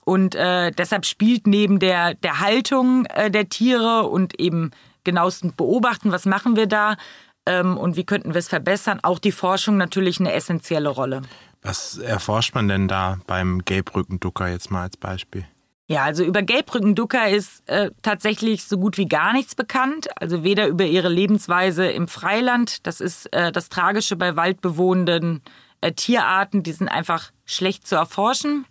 Und 0.03 0.36
äh, 0.36 0.72
deshalb 0.72 1.05
spielt 1.05 1.48
neben 1.48 1.79
der, 1.79 2.13
der 2.15 2.39
Haltung 2.39 3.05
äh, 3.05 3.32
der 3.32 3.50
Tiere 3.50 4.03
und 4.03 4.39
eben 4.39 4.72
genauestens 5.06 5.54
beobachten, 5.54 6.12
was 6.12 6.26
machen 6.26 6.56
wir 6.56 6.68
da 6.68 6.98
ähm, 7.46 7.78
und 7.78 7.96
wie 7.96 8.04
könnten 8.04 8.34
wir 8.34 8.40
es 8.40 8.48
verbessern, 8.48 9.00
auch 9.04 9.20
die 9.20 9.32
Forschung 9.32 9.78
natürlich 9.78 10.20
eine 10.20 10.34
essentielle 10.34 10.90
Rolle. 10.90 11.22
Was 11.62 11.98
erforscht 11.98 12.54
man 12.54 12.68
denn 12.68 12.88
da 12.88 13.20
beim 13.28 13.64
Gelbrückenducker 13.64 14.50
jetzt 14.50 14.70
mal 14.70 14.84
als 14.84 14.98
Beispiel? 14.98 15.46
Ja, 15.88 16.04
also 16.04 16.24
über 16.24 16.42
Gelbrückenducker 16.42 17.30
ist 17.30 17.68
äh, 17.70 17.92
tatsächlich 18.02 18.64
so 18.64 18.80
gut 18.80 18.98
wie 18.98 19.08
gar 19.08 19.34
nichts 19.34 19.54
bekannt. 19.54 20.08
Also 20.20 20.44
weder 20.44 20.68
über 20.68 20.86
ihre 20.86 21.10
Lebensweise 21.10 21.86
im 21.88 22.08
Freiland, 22.08 22.88
das 22.88 23.02
ist 23.02 23.32
äh, 23.34 23.52
das 23.52 23.70
Tragische 23.70 24.16
bei 24.16 24.36
waldbewohnenden 24.36 25.44
äh, 25.82 25.92
Tierarten, 25.92 26.64
die 26.64 26.72
sind 26.72 26.88
einfach 26.88 27.32
schlecht 27.46 27.88
zu 27.88 27.96
erforschen. 27.96 28.66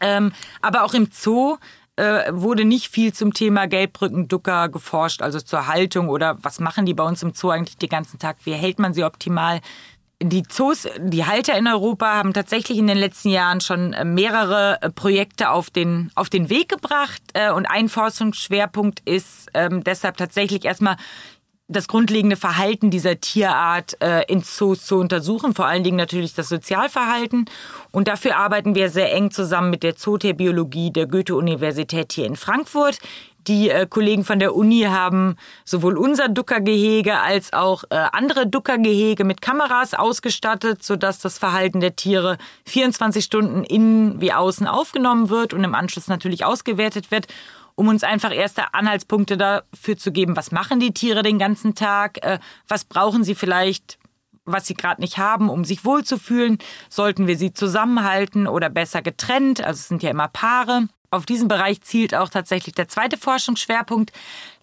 Ähm, 0.00 0.32
aber 0.62 0.82
auch 0.82 0.94
im 0.94 1.10
Zoo 1.12 1.58
äh, 1.96 2.30
wurde 2.32 2.64
nicht 2.64 2.88
viel 2.88 3.12
zum 3.12 3.34
Thema 3.34 3.66
Gelbrückenducker 3.66 4.68
geforscht, 4.68 5.22
also 5.22 5.40
zur 5.40 5.66
Haltung 5.66 6.08
oder 6.08 6.38
was 6.42 6.60
machen 6.60 6.86
die 6.86 6.94
bei 6.94 7.04
uns 7.04 7.22
im 7.22 7.34
Zoo 7.34 7.50
eigentlich 7.50 7.78
den 7.78 7.88
ganzen 7.88 8.18
Tag, 8.18 8.38
wie 8.44 8.52
hält 8.52 8.78
man 8.78 8.94
sie 8.94 9.04
optimal 9.04 9.60
die 10.22 10.42
Zoos, 10.42 10.86
die 10.98 11.24
Halter 11.24 11.56
in 11.56 11.66
Europa 11.66 12.06
haben 12.06 12.34
tatsächlich 12.34 12.78
in 12.78 12.86
den 12.86 12.98
letzten 12.98 13.30
Jahren 13.30 13.60
schon 13.60 13.94
äh, 13.94 14.04
mehrere 14.04 14.78
äh, 14.82 14.90
Projekte 14.90 15.50
auf 15.50 15.70
den, 15.70 16.10
auf 16.14 16.28
den 16.28 16.50
Weg 16.50 16.68
gebracht. 16.68 17.22
Äh, 17.32 17.52
und 17.52 17.66
ein 17.66 17.88
Forschungsschwerpunkt 17.88 19.00
ist 19.08 19.48
ähm, 19.54 19.82
deshalb 19.82 20.18
tatsächlich 20.18 20.64
erstmal 20.66 20.96
das 21.70 21.88
grundlegende 21.88 22.36
Verhalten 22.36 22.90
dieser 22.90 23.20
Tierart 23.20 23.96
in 24.28 24.42
Zoos 24.42 24.84
zu 24.84 24.96
untersuchen, 24.96 25.54
vor 25.54 25.66
allen 25.66 25.84
Dingen 25.84 25.96
natürlich 25.96 26.34
das 26.34 26.48
Sozialverhalten. 26.48 27.46
Und 27.92 28.08
dafür 28.08 28.36
arbeiten 28.36 28.74
wir 28.74 28.90
sehr 28.90 29.12
eng 29.12 29.30
zusammen 29.30 29.70
mit 29.70 29.82
der 29.82 29.96
Zootierbiologie 29.96 30.90
der 30.90 31.06
Goethe-Universität 31.06 32.12
hier 32.12 32.26
in 32.26 32.36
Frankfurt. 32.36 32.98
Die 33.46 33.70
äh, 33.70 33.86
Kollegen 33.86 34.24
von 34.24 34.38
der 34.38 34.54
Uni 34.54 34.82
haben 34.82 35.36
sowohl 35.64 35.96
unser 35.96 36.28
Duckergehege 36.28 37.20
als 37.20 37.52
auch 37.52 37.84
äh, 37.90 37.94
andere 38.12 38.46
Duckergehege 38.46 39.24
mit 39.24 39.40
Kameras 39.40 39.94
ausgestattet, 39.94 40.82
sodass 40.82 41.20
das 41.20 41.38
Verhalten 41.38 41.80
der 41.80 41.96
Tiere 41.96 42.36
24 42.66 43.24
Stunden 43.24 43.64
innen 43.64 44.20
wie 44.20 44.32
außen 44.32 44.66
aufgenommen 44.66 45.30
wird 45.30 45.54
und 45.54 45.64
im 45.64 45.74
Anschluss 45.74 46.08
natürlich 46.08 46.44
ausgewertet 46.44 47.10
wird, 47.10 47.28
um 47.80 47.88
uns 47.88 48.04
einfach 48.04 48.30
erste 48.30 48.74
Anhaltspunkte 48.74 49.38
dafür 49.38 49.96
zu 49.96 50.12
geben, 50.12 50.36
was 50.36 50.52
machen 50.52 50.80
die 50.80 50.92
Tiere 50.92 51.22
den 51.22 51.38
ganzen 51.38 51.74
Tag, 51.74 52.22
äh, 52.22 52.38
was 52.68 52.84
brauchen 52.84 53.24
sie 53.24 53.34
vielleicht 53.34 53.98
was 54.44 54.66
sie 54.66 54.74
gerade 54.74 55.00
nicht 55.00 55.16
haben, 55.16 55.48
um 55.48 55.64
sich 55.64 55.84
wohlzufühlen. 55.84 56.58
Sollten 56.88 57.26
wir 57.28 57.38
sie 57.38 57.52
zusammenhalten 57.52 58.48
oder 58.48 58.68
besser 58.68 59.00
getrennt? 59.00 59.62
Also 59.62 59.78
es 59.78 59.88
sind 59.88 60.02
ja 60.02 60.10
immer 60.10 60.28
Paare. 60.28 60.88
Auf 61.10 61.24
diesen 61.24 61.46
Bereich 61.46 61.82
zielt 61.82 62.14
auch 62.14 62.28
tatsächlich 62.28 62.74
der 62.74 62.88
zweite 62.88 63.16
Forschungsschwerpunkt. 63.16 64.12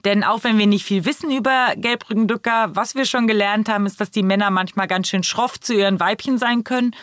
Denn 0.04 0.26
auch 0.26 0.44
wenn 0.44 0.58
wir 0.58 0.68
nicht 0.68 0.84
viel 0.84 1.06
wissen 1.06 1.32
über 1.32 1.74
Gelbrückendücker, 1.78 2.76
was 2.76 2.96
wir 2.96 3.06
schon 3.06 3.28
gelernt 3.28 3.70
haben, 3.70 3.86
ist, 3.86 4.02
dass 4.02 4.12
die 4.12 4.24
Männer 4.24 4.52
manchmal 4.52 4.88
ganz 4.88 5.08
schön 5.08 5.24
schroff 5.24 5.60
zu 5.60 5.74
ihren 5.74 6.00
Weibchen 6.00 6.38
sein 6.38 6.64
können 6.66 6.94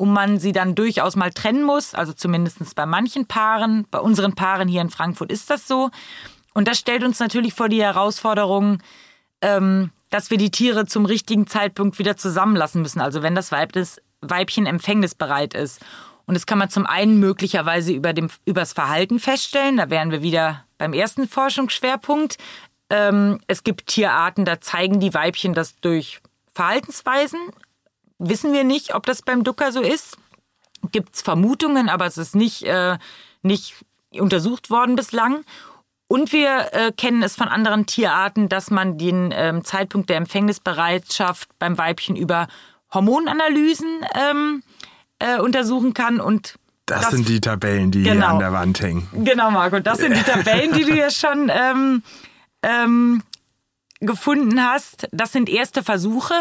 und 0.00 0.14
man 0.14 0.38
sie 0.38 0.52
dann 0.52 0.74
durchaus 0.74 1.14
mal 1.14 1.30
trennen 1.30 1.62
muss. 1.62 1.94
Also 1.94 2.14
zumindest 2.14 2.74
bei 2.74 2.86
manchen 2.86 3.26
Paaren. 3.26 3.86
Bei 3.90 3.98
unseren 3.98 4.34
Paaren 4.34 4.66
hier 4.66 4.80
in 4.80 4.88
Frankfurt 4.88 5.30
ist 5.30 5.50
das 5.50 5.68
so. 5.68 5.90
Und 6.54 6.68
das 6.68 6.78
stellt 6.78 7.04
uns 7.04 7.20
natürlich 7.20 7.52
vor 7.52 7.68
die 7.68 7.82
Herausforderung, 7.82 8.78
ähm, 9.42 9.90
dass 10.08 10.30
wir 10.30 10.38
die 10.38 10.50
Tiere 10.50 10.86
zum 10.86 11.04
richtigen 11.04 11.46
Zeitpunkt 11.46 11.98
wieder 11.98 12.16
zusammenlassen 12.16 12.80
müssen. 12.80 13.02
Also 13.02 13.22
wenn 13.22 13.34
das 13.34 13.52
Weibchen 13.52 14.64
empfängnisbereit 14.64 15.52
ist. 15.52 15.82
Und 16.24 16.32
das 16.32 16.46
kann 16.46 16.56
man 16.56 16.70
zum 16.70 16.86
einen 16.86 17.20
möglicherweise 17.20 17.92
über 17.92 18.14
dem, 18.14 18.30
übers 18.46 18.72
Verhalten 18.72 19.18
feststellen. 19.18 19.76
Da 19.76 19.90
wären 19.90 20.10
wir 20.10 20.22
wieder 20.22 20.64
beim 20.78 20.94
ersten 20.94 21.28
Forschungsschwerpunkt. 21.28 22.38
Ähm, 22.88 23.38
es 23.48 23.64
gibt 23.64 23.88
Tierarten, 23.88 24.46
da 24.46 24.62
zeigen 24.62 24.98
die 24.98 25.12
Weibchen 25.12 25.52
das 25.52 25.76
durch 25.76 26.20
Verhaltensweisen. 26.54 27.38
Wissen 28.20 28.52
wir 28.52 28.64
nicht, 28.64 28.94
ob 28.94 29.06
das 29.06 29.22
beim 29.22 29.44
Ducker 29.44 29.72
so 29.72 29.80
ist. 29.80 30.18
Gibt 30.92 31.16
es 31.16 31.22
Vermutungen, 31.22 31.88
aber 31.88 32.04
es 32.06 32.18
ist 32.18 32.34
nicht, 32.34 32.64
äh, 32.64 32.98
nicht 33.42 33.74
untersucht 34.12 34.68
worden 34.68 34.94
bislang. 34.94 35.42
Und 36.06 36.32
wir 36.32 36.72
äh, 36.72 36.92
kennen 36.92 37.22
es 37.22 37.34
von 37.36 37.48
anderen 37.48 37.86
Tierarten, 37.86 38.48
dass 38.48 38.70
man 38.70 38.98
den 38.98 39.32
ähm, 39.34 39.64
Zeitpunkt 39.64 40.10
der 40.10 40.18
Empfängnisbereitschaft 40.18 41.48
beim 41.58 41.78
Weibchen 41.78 42.14
über 42.14 42.48
Hormonanalysen 42.92 44.04
ähm, 44.14 44.62
äh, 45.18 45.38
untersuchen 45.38 45.94
kann 45.94 46.20
und 46.20 46.56
das, 46.86 47.02
das, 47.02 47.10
sind 47.12 47.28
die 47.28 47.40
Tabellen, 47.40 47.92
die 47.92 48.02
genau, 48.02 48.14
hier 48.14 48.28
an 48.28 48.38
der 48.40 48.52
Wand 48.52 48.80
hängen. 48.80 49.08
Genau, 49.12 49.50
Marco. 49.52 49.78
Das 49.78 49.98
sind 49.98 50.16
die 50.16 50.22
Tabellen, 50.22 50.72
die 50.72 50.84
du 50.84 50.96
ja 50.96 51.10
schon 51.10 51.48
ähm, 51.48 52.02
ähm, 52.64 53.22
gefunden 54.00 54.62
hast. 54.62 55.08
Das 55.12 55.32
sind 55.32 55.48
erste 55.48 55.82
Versuche, 55.82 56.34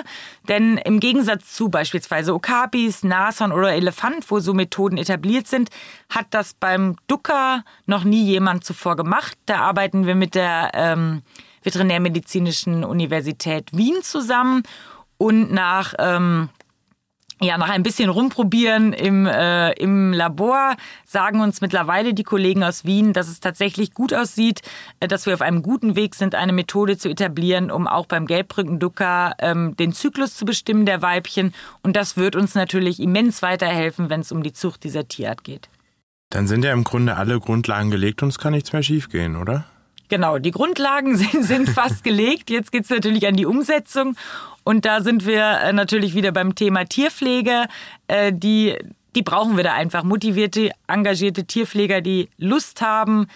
denn 0.48 0.78
im 0.78 1.00
Gegensatz 1.00 1.54
zu 1.54 1.70
beispielsweise 1.70 2.34
Okapis, 2.34 3.04
Nashorn 3.04 3.52
oder 3.52 3.74
Elefant, 3.74 4.30
wo 4.32 4.40
so 4.40 4.54
Methoden 4.54 4.98
etabliert 4.98 5.48
sind, 5.48 5.70
hat 6.10 6.28
das 6.32 6.54
beim 6.54 6.96
Ducker 7.08 7.64
noch 7.86 8.04
nie 8.04 8.24
jemand 8.24 8.64
zuvor 8.64 8.96
gemacht. 8.96 9.38
Da 9.46 9.60
arbeiten 9.60 10.06
wir 10.06 10.16
mit 10.16 10.36
der 10.36 10.72
ähm, 10.74 11.22
Veterinärmedizinischen 11.64 12.84
Universität 12.86 13.76
Wien 13.76 14.02
zusammen 14.02 14.64
und 15.18 15.52
nach 15.52 15.94
ähm, 16.00 16.50
ja, 17.42 17.58
nach 17.58 17.70
ein 17.70 17.84
bisschen 17.84 18.10
rumprobieren 18.10 18.92
im, 18.92 19.26
äh, 19.26 19.72
im 19.74 20.12
Labor 20.12 20.76
sagen 21.06 21.40
uns 21.40 21.62
mittlerweile 21.62 22.14
die 22.14 22.24
Kollegen 22.24 22.64
aus 22.64 22.84
Wien, 22.84 23.14
dass 23.14 23.30
es 23.30 23.40
tatsächlich 23.40 23.94
gut 23.94 24.14
aussieht, 24.14 24.62
äh, 25.00 25.08
dass 25.08 25.26
wir 25.26 25.34
auf 25.34 25.42
einem 25.42 25.64
guten 25.64 25.96
Weg 25.96 26.16
sind, 26.16 26.36
eine 26.36 26.52
Methode 26.52 26.98
zu 26.98 27.10
etablieren, 27.10 27.72
um 27.72 27.88
auch 27.88 28.08
beim 28.08 28.26
Gelbrückenducker 28.26 29.36
ähm, 29.40 29.78
den 29.78 29.94
Zyklus 29.94 30.36
zu 30.36 30.46
bestimmen 30.46 30.86
der 30.86 31.02
Weibchen. 31.02 31.54
Und 31.82 31.96
das 31.96 32.18
wird 32.18 32.36
uns 32.36 32.56
natürlich 32.56 33.00
immens 33.00 33.42
weiterhelfen, 33.42 34.10
wenn 34.10 34.22
es 34.22 34.32
um 34.32 34.44
die 34.44 34.54
Zucht 34.54 34.84
dieser 34.84 35.08
Tierart 35.08 35.44
geht. 35.44 35.70
Dann 36.30 36.48
sind 36.48 36.64
ja 36.64 36.74
im 36.74 36.84
Grunde 36.84 37.16
alle 37.16 37.40
Grundlagen 37.40 37.90
gelegt 37.90 38.22
und 38.22 38.30
es 38.30 38.38
kann 38.38 38.54
nichts 38.54 38.74
mehr 38.74 38.84
schiefgehen, 38.84 39.36
oder? 39.36 39.66
Genau, 40.10 40.40
die 40.40 40.52
Grundlagen 40.52 41.16
sind, 41.16 41.46
sind 41.46 41.70
fast 41.70 42.04
gelegt. 42.04 42.50
Jetzt 42.50 42.72
geht's 42.72 42.90
natürlich 42.90 43.26
an 43.28 43.36
die 43.36 43.46
Umsetzung. 43.46 44.18
Und 44.64 44.86
da 44.86 45.02
sind 45.02 45.26
wir 45.26 45.62
äh, 45.62 45.74
natürlich 45.74 46.16
wieder 46.16 46.32
beim 46.32 46.56
Thema 46.56 46.86
Tierpflege. 46.86 47.68
Äh, 48.08 48.34
die, 48.34 48.76
die 49.16 49.22
brauchen 49.22 49.56
wir 49.56 49.64
da 49.64 49.74
einfach. 49.74 50.04
Motivierte, 50.04 50.72
engagierte 50.88 51.46
Tierpfleger, 51.46 52.02
die 52.02 52.30
Lust 52.38 52.82
haben, 52.82 53.28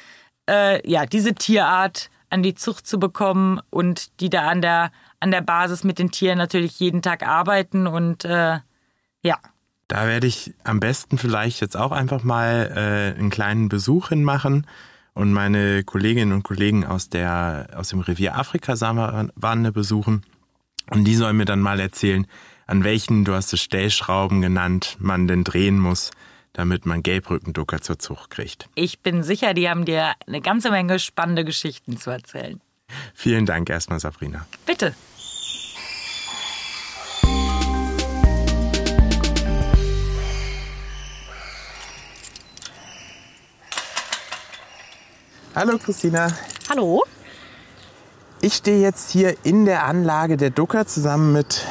äh, 0.50 0.88
ja, 0.89 1.06
diese 1.06 1.34
Tierart 1.34 2.10
an 2.30 2.44
die 2.44 2.56
Zucht 2.56 2.88
zu 2.88 3.00
bekommen 3.00 3.62
und 3.70 4.20
die 4.20 4.30
da 4.30 4.48
an 4.48 4.62
der, 4.62 4.92
an 5.20 5.30
der 5.30 5.42
Basis 5.42 5.84
mit 5.84 6.00
den 6.00 6.12
Tieren 6.12 6.39
natürlich 6.39 6.80
jeden 6.80 7.03
Tag 7.03 7.25
arbeiten 7.25 7.86
und 7.86 8.24
ja. 8.24 9.38
Da 9.88 10.08
werde 10.08 10.25
ich 10.25 10.56
am 10.63 10.80
besten 10.80 11.20
vielleicht 11.20 11.62
jetzt 11.62 11.77
auch 11.77 11.92
einfach 11.92 12.24
mal 12.24 13.13
einen 13.15 13.30
kleinen 13.30 13.70
Besuch 13.70 14.10
hinmachen 14.10 14.65
und 15.13 15.32
meine 15.32 15.84
Kolleginnen 15.84 16.32
und 16.32 16.43
Kollegen 16.43 16.86
aus, 16.86 17.10
der, 17.10 17.67
aus 17.75 17.89
dem 17.89 18.00
Revier 18.00 18.38
Afrika 18.38 18.75
Savanne 18.75 19.72
besuchen. 19.72 20.24
Und 20.89 21.05
die 21.05 21.15
sollen 21.15 21.38
mir 21.38 21.46
dann 21.46 21.62
mal 21.62 21.79
erzählen, 21.79 22.27
an 22.65 22.84
welchen, 22.84 23.25
du 23.25 23.34
hast 23.34 23.53
es 23.53 23.62
Stellschrauben 23.62 24.41
genannt, 24.41 24.98
man 25.00 25.27
denn 25.27 25.43
drehen 25.43 25.79
muss, 25.79 26.12
damit 26.53 26.86
man 26.86 27.03
Gelbrückenducker 27.03 27.82
zur 27.82 28.00
Zucht 28.00 28.29
kriegt. 28.29 28.70
Ich 28.75 29.00
bin 29.00 29.24
sicher, 29.24 29.53
die 29.53 29.70
haben 29.70 29.86
dir 29.86 30.13
eine 30.27 30.41
ganze 30.41 30.72
Menge 30.72 31.00
spannende 31.00 31.46
Geschichten 31.46 31.98
zu 31.98 32.10
erzählen. 32.10 32.62
Vielen 33.13 33.46
Dank 33.46 33.70
erstmal, 33.70 34.00
Sabrina. 34.00 34.46
Bitte. 34.65 34.96
Hallo 45.56 45.78
Christina. 45.78 46.30
Hallo. 46.68 47.04
Ich 48.42 48.56
stehe 48.56 48.82
jetzt 48.82 49.12
hier 49.12 49.36
in 49.44 49.66
der 49.66 49.86
Anlage 49.86 50.36
der 50.36 50.50
Ducker 50.50 50.88
zusammen 50.88 51.32
mit 51.32 51.64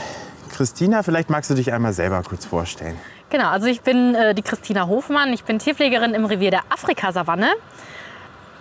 Christina. 0.53 1.03
Vielleicht 1.03 1.31
magst 1.31 1.51
du 1.51 1.55
dich 1.55 1.73
einmal 1.73 1.93
selber 1.93 2.23
kurz 2.23 2.47
vorstellen. 2.47 2.97
Genau, 3.31 3.49
also 3.49 3.67
ich 3.67 3.81
bin 3.81 4.15
äh, 4.15 4.37
die 4.37 4.43
Christina 4.43 4.87
Hofmann. 4.87 5.33
Ich 5.33 5.43
bin 5.43 5.59
Tierpflegerin 5.59 6.15
im 6.15 6.25
Revier 6.27 6.53
der 6.53 6.63
Afrikasavanne. 6.69 7.49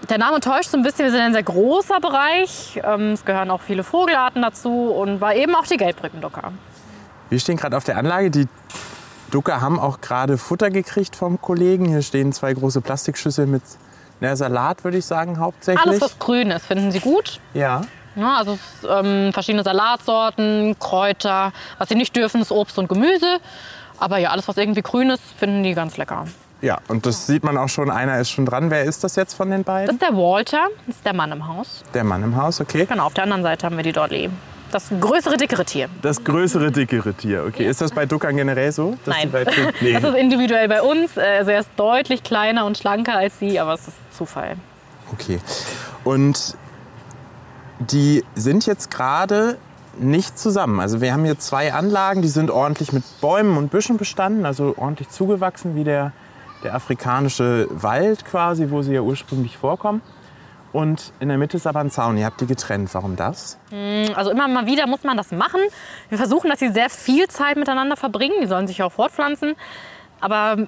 Der 0.09 0.17
Name 0.17 0.39
täuscht 0.39 0.71
so 0.71 0.77
ein 0.77 0.81
bisschen, 0.81 1.05
wir 1.05 1.11
sind 1.11 1.21
ein 1.21 1.33
sehr 1.33 1.43
großer 1.43 1.99
Bereich. 1.99 2.81
Ähm, 2.83 3.11
es 3.11 3.23
gehören 3.23 3.51
auch 3.51 3.61
viele 3.61 3.83
Vogelarten 3.83 4.41
dazu 4.41 4.89
und 4.89 5.21
war 5.21 5.35
eben 5.35 5.53
auch 5.53 5.67
die 5.67 5.77
Gelbrückenducker. 5.77 6.51
Wir 7.29 7.39
stehen 7.39 7.57
gerade 7.57 7.77
auf 7.77 7.83
der 7.83 7.97
Anlage. 7.97 8.31
Die 8.31 8.47
Ducker 9.29 9.61
haben 9.61 9.79
auch 9.79 10.01
gerade 10.01 10.39
Futter 10.39 10.71
gekriegt 10.71 11.15
vom 11.15 11.39
Kollegen. 11.39 11.85
Hier 11.85 12.01
stehen 12.01 12.33
zwei 12.33 12.55
große 12.55 12.81
Plastikschüsseln 12.81 13.51
mit 13.51 13.61
na, 14.21 14.35
Salat, 14.35 14.83
würde 14.85 14.97
ich 14.99 15.05
sagen, 15.05 15.37
hauptsächlich. 15.39 15.85
Alles, 15.85 15.99
was 15.99 16.17
grün 16.17 16.51
ist, 16.51 16.65
finden 16.65 16.91
Sie 16.91 16.99
gut. 17.01 17.39
Ja. 17.53 17.81
Ja, 18.15 18.35
also 18.37 18.57
ähm, 18.89 19.31
verschiedene 19.33 19.63
Salatsorten, 19.63 20.77
Kräuter. 20.79 21.53
Was 21.77 21.89
sie 21.89 21.95
nicht 21.95 22.15
dürfen, 22.15 22.41
ist 22.41 22.51
Obst 22.51 22.77
und 22.77 22.87
Gemüse. 22.89 23.37
Aber 23.99 24.17
ja, 24.17 24.29
alles, 24.31 24.47
was 24.47 24.57
irgendwie 24.57 24.81
grün 24.81 25.09
ist, 25.11 25.23
finden 25.37 25.63
die 25.63 25.73
ganz 25.73 25.95
lecker. 25.97 26.25
Ja, 26.61 26.77
und 26.89 27.05
das 27.05 27.25
sieht 27.25 27.43
man 27.43 27.57
auch 27.57 27.69
schon. 27.69 27.89
Einer 27.89 28.19
ist 28.19 28.29
schon 28.29 28.45
dran. 28.45 28.69
Wer 28.69 28.83
ist 28.83 29.03
das 29.03 29.15
jetzt 29.15 29.33
von 29.33 29.49
den 29.49 29.61
Das 29.61 29.65
beiden? 29.65 29.95
ist 29.95 30.01
der 30.01 30.15
Walter, 30.15 30.65
das 30.85 30.97
ist 30.97 31.05
der 31.05 31.13
Mann 31.13 31.31
im 31.31 31.47
Haus. 31.47 31.83
Der 31.93 32.03
Mann 32.03 32.21
im 32.23 32.35
Haus, 32.35 32.59
okay. 32.61 32.85
Genau, 32.85 33.05
auf 33.05 33.13
der 33.13 33.23
anderen 33.23 33.43
Seite 33.43 33.65
haben 33.65 33.77
wir 33.77 33.83
die 33.83 33.93
Dolly. 33.93 34.29
Das 34.71 34.89
größere, 34.99 35.37
dickere 35.37 35.65
Tier. 35.65 35.89
Das 36.01 36.23
größere, 36.23 36.71
dickere 36.71 37.13
Tier. 37.13 37.43
Okay, 37.47 37.67
ist 37.67 37.81
das 37.81 37.91
bei 37.91 38.05
Duckern 38.05 38.35
generell 38.35 38.71
so? 38.71 38.97
Nein. 39.05 39.31
nee. 39.81 39.93
Das 39.93 40.03
ist 40.03 40.15
individuell 40.15 40.67
bei 40.67 40.81
uns. 40.81 41.17
Äh, 41.17 41.37
Also 41.39 41.51
er 41.51 41.59
ist 41.59 41.69
deutlich 41.75 42.23
kleiner 42.23 42.65
und 42.65 42.77
schlanker 42.77 43.17
als 43.17 43.37
sie, 43.39 43.59
aber 43.59 43.73
es 43.73 43.87
ist 43.87 43.97
Zufall. 44.11 44.55
Okay. 45.13 45.39
Und 46.03 46.55
die 47.79 48.23
sind 48.35 48.65
jetzt 48.65 48.91
gerade 48.91 49.57
nicht 49.97 50.39
zusammen. 50.39 50.79
Also 50.79 51.01
wir 51.01 51.13
haben 51.13 51.25
hier 51.25 51.37
zwei 51.37 51.73
Anlagen, 51.73 52.21
die 52.21 52.27
sind 52.27 52.49
ordentlich 52.49 52.93
mit 52.93 53.03
Bäumen 53.19 53.57
und 53.57 53.71
Büschen 53.71 53.97
bestanden, 53.97 54.45
also 54.45 54.75
ordentlich 54.77 55.09
zugewachsen 55.09 55.75
wie 55.75 55.83
der, 55.83 56.13
der 56.63 56.75
afrikanische 56.75 57.67
Wald 57.71 58.23
quasi, 58.25 58.69
wo 58.69 58.81
sie 58.81 58.93
ja 58.93 59.01
ursprünglich 59.01 59.57
vorkommen. 59.57 60.01
Und 60.73 61.11
in 61.19 61.27
der 61.27 61.37
Mitte 61.37 61.57
ist 61.57 61.67
aber 61.67 61.81
ein 61.81 61.91
Zaun. 61.91 62.17
Ihr 62.17 62.25
habt 62.25 62.39
die 62.39 62.45
getrennt. 62.45 62.93
Warum 62.93 63.15
das? 63.15 63.57
Also 64.15 64.31
immer 64.31 64.47
mal 64.47 64.65
wieder 64.65 64.87
muss 64.87 65.03
man 65.03 65.17
das 65.17 65.31
machen. 65.31 65.59
Wir 66.09 66.17
versuchen, 66.17 66.49
dass 66.49 66.59
sie 66.59 66.69
sehr 66.69 66.89
viel 66.89 67.27
Zeit 67.27 67.57
miteinander 67.57 67.97
verbringen. 67.97 68.35
Die 68.41 68.47
sollen 68.47 68.67
sich 68.67 68.81
auch 68.81 68.91
fortpflanzen. 68.91 69.55
Aber 70.21 70.67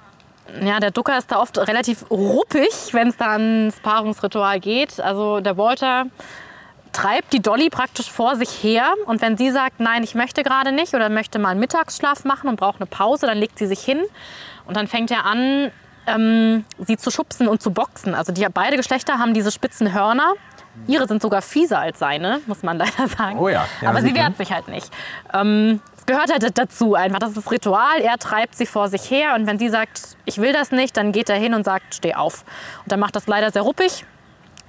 ja, 0.61 0.79
der 0.79 0.91
Ducker 0.91 1.17
ist 1.17 1.31
da 1.31 1.39
oft 1.39 1.57
relativ 1.57 2.09
ruppig, 2.11 2.93
wenn 2.93 3.07
es 3.07 3.17
da 3.17 3.31
ans 3.31 3.79
Paarungsritual 3.79 4.59
geht. 4.59 4.99
Also 4.99 5.39
der 5.39 5.57
Walter 5.57 6.07
treibt 6.91 7.31
die 7.33 7.41
Dolly 7.41 7.69
praktisch 7.69 8.11
vor 8.11 8.35
sich 8.35 8.61
her. 8.61 8.93
Und 9.05 9.21
wenn 9.21 9.37
sie 9.37 9.51
sagt, 9.51 9.79
nein, 9.79 10.03
ich 10.03 10.15
möchte 10.15 10.43
gerade 10.43 10.73
nicht 10.73 10.93
oder 10.93 11.09
möchte 11.09 11.39
mal 11.39 11.49
einen 11.49 11.59
Mittagsschlaf 11.61 12.25
machen 12.25 12.49
und 12.49 12.57
braucht 12.57 12.81
eine 12.81 12.87
Pause, 12.87 13.25
dann 13.25 13.37
legt 13.37 13.57
sie 13.57 13.67
sich 13.67 13.79
hin. 13.79 14.01
Und 14.65 14.75
dann 14.75 14.87
fängt 14.87 15.11
er 15.11 15.25
an, 15.25 15.71
ähm, 16.07 16.65
sie 16.79 16.97
zu 16.97 17.11
schubsen 17.11 17.47
und 17.47 17.61
zu 17.61 17.71
boxen. 17.71 18.15
Also 18.15 18.31
die, 18.31 18.45
beide 18.53 18.77
Geschlechter 18.77 19.19
haben 19.19 19.33
diese 19.33 19.51
spitzen 19.51 19.93
Hörner. 19.93 20.33
Ihre 20.87 21.07
sind 21.07 21.21
sogar 21.21 21.41
fieser 21.41 21.79
als 21.79 21.99
seine, 21.99 22.41
muss 22.47 22.63
man 22.63 22.77
leider 22.79 23.07
sagen. 23.07 23.39
Oh 23.39 23.49
ja. 23.49 23.65
Ja, 23.81 23.89
Aber 23.89 24.01
sie 24.01 24.13
wehrt 24.15 24.37
sich 24.37 24.51
halt 24.51 24.67
nicht. 24.67 24.89
Ähm, 25.33 25.81
es 25.97 26.05
gehört 26.05 26.31
halt 26.31 26.57
dazu 26.57 26.95
einfach. 26.95 27.19
Das 27.19 27.29
ist 27.29 27.37
das 27.37 27.51
Ritual. 27.51 28.01
Er 28.01 28.17
treibt 28.17 28.55
sie 28.55 28.65
vor 28.65 28.89
sich 28.89 29.09
her 29.09 29.35
und 29.35 29.47
wenn 29.47 29.59
sie 29.59 29.69
sagt, 29.69 30.17
ich 30.25 30.39
will 30.39 30.51
das 30.51 30.71
nicht, 30.71 30.97
dann 30.97 31.11
geht 31.11 31.29
er 31.29 31.37
hin 31.37 31.53
und 31.53 31.63
sagt, 31.63 31.95
steh 31.95 32.15
auf. 32.15 32.43
Und 32.83 32.91
dann 32.91 32.99
macht 32.99 33.15
das 33.15 33.27
leider 33.27 33.51
sehr 33.51 33.61
ruppig. 33.61 34.05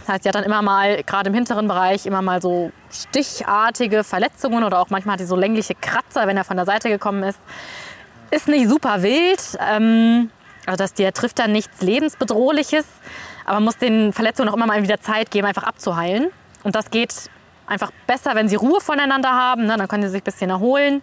Das 0.00 0.08
heißt, 0.08 0.22
sie 0.24 0.28
hat 0.28 0.34
dann 0.34 0.44
immer 0.44 0.60
mal, 0.60 1.02
gerade 1.02 1.30
im 1.30 1.34
hinteren 1.34 1.66
Bereich, 1.66 2.04
immer 2.04 2.20
mal 2.20 2.42
so 2.42 2.70
stichartige 2.90 4.04
Verletzungen 4.04 4.62
oder 4.62 4.80
auch 4.80 4.90
manchmal 4.90 5.14
hat 5.14 5.20
sie 5.20 5.26
so 5.26 5.36
längliche 5.36 5.74
Kratzer, 5.74 6.26
wenn 6.26 6.36
er 6.36 6.44
von 6.44 6.56
der 6.56 6.66
Seite 6.66 6.90
gekommen 6.90 7.22
ist. 7.22 7.38
Ist 8.30 8.46
nicht 8.46 8.68
super 8.68 9.02
wild. 9.02 9.40
Ähm, 9.60 10.30
also 10.66 10.76
das 10.76 10.94
Tier 10.94 11.12
trifft 11.12 11.38
dann 11.38 11.52
nichts 11.52 11.82
Lebensbedrohliches, 11.82 12.86
aber 13.44 13.54
man 13.54 13.64
muss 13.64 13.76
den 13.76 14.12
Verletzungen 14.12 14.48
auch 14.48 14.54
immer 14.54 14.66
mal 14.66 14.82
wieder 14.82 15.00
Zeit 15.00 15.30
geben, 15.30 15.46
einfach 15.46 15.64
abzuheilen. 15.64 16.30
Und 16.62 16.74
das 16.74 16.90
geht 16.90 17.30
einfach 17.66 17.90
besser, 18.06 18.34
wenn 18.34 18.48
sie 18.48 18.56
Ruhe 18.56 18.80
voneinander 18.80 19.30
haben. 19.30 19.66
Ne? 19.66 19.76
Dann 19.76 19.88
können 19.88 20.02
sie 20.02 20.08
sich 20.08 20.22
ein 20.22 20.24
bisschen 20.24 20.50
erholen. 20.50 21.02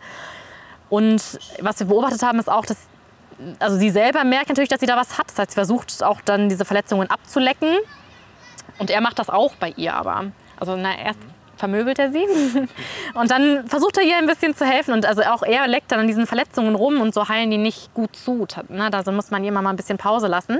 Und 0.89 1.39
was 1.59 1.79
wir 1.79 1.87
beobachtet 1.87 2.23
haben, 2.23 2.39
ist 2.39 2.49
auch, 2.49 2.65
dass 2.65 2.77
also 3.59 3.77
sie 3.77 3.89
selber 3.89 4.23
merkt 4.23 4.49
natürlich, 4.49 4.69
dass 4.69 4.79
sie 4.79 4.85
da 4.85 4.97
was 4.97 5.17
hat. 5.17 5.29
Das 5.29 5.39
heißt, 5.39 5.51
sie 5.51 5.55
versucht 5.55 6.03
auch 6.03 6.21
dann 6.21 6.49
diese 6.49 6.65
Verletzungen 6.65 7.09
abzulecken. 7.09 7.77
Und 8.77 8.89
er 8.89 9.01
macht 9.01 9.19
das 9.19 9.29
auch 9.29 9.55
bei 9.55 9.69
ihr 9.77 9.93
aber. 9.93 10.25
Also 10.59 10.75
na, 10.75 10.97
erst 10.97 11.19
vermöbelt 11.61 11.99
er 11.99 12.11
sie 12.11 12.25
und 13.13 13.29
dann 13.29 13.67
versucht 13.67 13.97
er 13.97 14.03
ihr 14.03 14.17
ein 14.17 14.25
bisschen 14.25 14.55
zu 14.55 14.65
helfen. 14.65 14.93
Und 14.93 15.05
also 15.05 15.21
auch 15.21 15.43
er 15.43 15.67
leckt 15.67 15.91
dann 15.91 15.99
an 15.99 16.07
diesen 16.07 16.25
Verletzungen 16.25 16.73
rum 16.73 16.99
und 16.99 17.13
so 17.13 17.29
heilen 17.29 17.51
die 17.51 17.59
nicht 17.59 17.93
gut 17.93 18.15
zu. 18.15 18.47
Ne? 18.69 18.89
Da 18.89 19.09
muss 19.11 19.29
man 19.29 19.43
ihr 19.43 19.51
mal 19.51 19.65
ein 19.67 19.75
bisschen 19.75 19.99
Pause 19.99 20.27
lassen. 20.27 20.59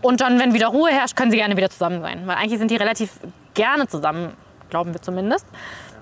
Und 0.00 0.20
dann, 0.20 0.38
wenn 0.38 0.54
wieder 0.54 0.68
Ruhe 0.68 0.90
herrscht, 0.90 1.16
können 1.16 1.32
sie 1.32 1.36
gerne 1.36 1.56
wieder 1.56 1.68
zusammen 1.68 2.00
sein. 2.00 2.22
Weil 2.26 2.36
eigentlich 2.36 2.58
sind 2.58 2.70
die 2.70 2.76
relativ 2.76 3.10
gerne 3.54 3.88
zusammen, 3.88 4.32
glauben 4.70 4.94
wir 4.94 5.02
zumindest. 5.02 5.46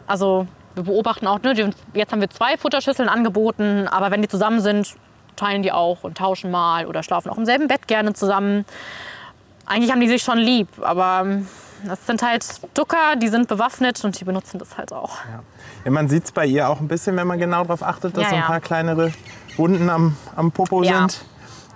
Also 0.06 0.46
wir 0.74 0.84
beobachten 0.84 1.26
auch, 1.26 1.40
ne, 1.40 1.72
jetzt 1.94 2.12
haben 2.12 2.20
wir 2.20 2.30
zwei 2.30 2.58
Futterschüsseln 2.58 3.08
angeboten, 3.08 3.88
aber 3.88 4.10
wenn 4.10 4.20
die 4.20 4.28
zusammen 4.28 4.60
sind, 4.60 4.94
teilen 5.36 5.62
die 5.62 5.72
auch 5.72 6.04
und 6.04 6.18
tauschen 6.18 6.50
mal 6.50 6.86
oder 6.86 7.02
schlafen 7.02 7.30
auch 7.30 7.38
im 7.38 7.46
selben 7.46 7.66
Bett 7.66 7.88
gerne 7.88 8.12
zusammen. 8.12 8.66
Eigentlich 9.64 9.90
haben 9.90 10.00
die 10.00 10.08
sich 10.08 10.22
schon 10.22 10.38
lieb, 10.38 10.68
aber 10.82 11.26
das 11.84 12.06
sind 12.06 12.22
halt 12.22 12.44
Ducker, 12.74 13.16
die 13.16 13.28
sind 13.28 13.48
bewaffnet 13.48 14.04
und 14.04 14.18
die 14.20 14.24
benutzen 14.24 14.58
das 14.58 14.76
halt 14.76 14.92
auch. 14.92 15.18
Ja, 15.84 15.90
man 15.90 16.08
sieht 16.08 16.24
es 16.24 16.32
bei 16.32 16.46
ihr 16.46 16.68
auch 16.68 16.80
ein 16.80 16.88
bisschen, 16.88 17.16
wenn 17.16 17.26
man 17.26 17.38
genau 17.38 17.62
darauf 17.62 17.82
achtet, 17.82 18.16
dass 18.16 18.24
Ja, 18.24 18.28
so 18.30 18.34
ein 18.36 18.40
ja. 18.42 18.46
paar 18.46 18.60
kleinere 18.60 19.12
Wunden 19.56 19.88
am, 19.90 20.16
am 20.36 20.52
Popo 20.52 20.82
Ja. 20.82 21.00
sind. 21.08 21.24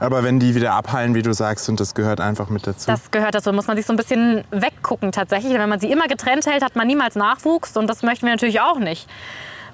Aber 0.01 0.25
wenn 0.25 0.41
die 0.41 0.55
wieder 0.55 0.73
abheilen, 0.75 1.15
wie 1.15 1.23
du 1.23 1.33
sagst, 1.33 1.69
und 1.69 1.79
das 1.79 1.95
gehört 1.95 2.21
einfach 2.21 2.49
mit 2.49 2.67
dazu. 2.67 2.87
Das 2.91 3.11
gehört 3.13 3.35
dazu. 3.35 3.53
Muss 3.53 3.69
man 3.69 3.77
sich 3.77 3.87
so 3.87 3.93
ein 3.93 3.97
bisschen 3.97 4.45
weggucken 4.51 5.13
tatsächlich. 5.13 5.55
Wenn 5.55 5.69
man 5.69 5.79
sie 5.79 5.91
immer 5.91 6.09
getrennt 6.09 6.47
hält, 6.47 6.65
hat 6.65 6.75
man 6.77 6.87
niemals 6.87 7.15
Nachwuchs 7.15 7.77
und 7.77 7.87
das 7.87 8.03
möchten 8.03 8.27
wir 8.27 8.33
natürlich 8.33 8.61
auch 8.61 8.79
nicht. 8.79 9.09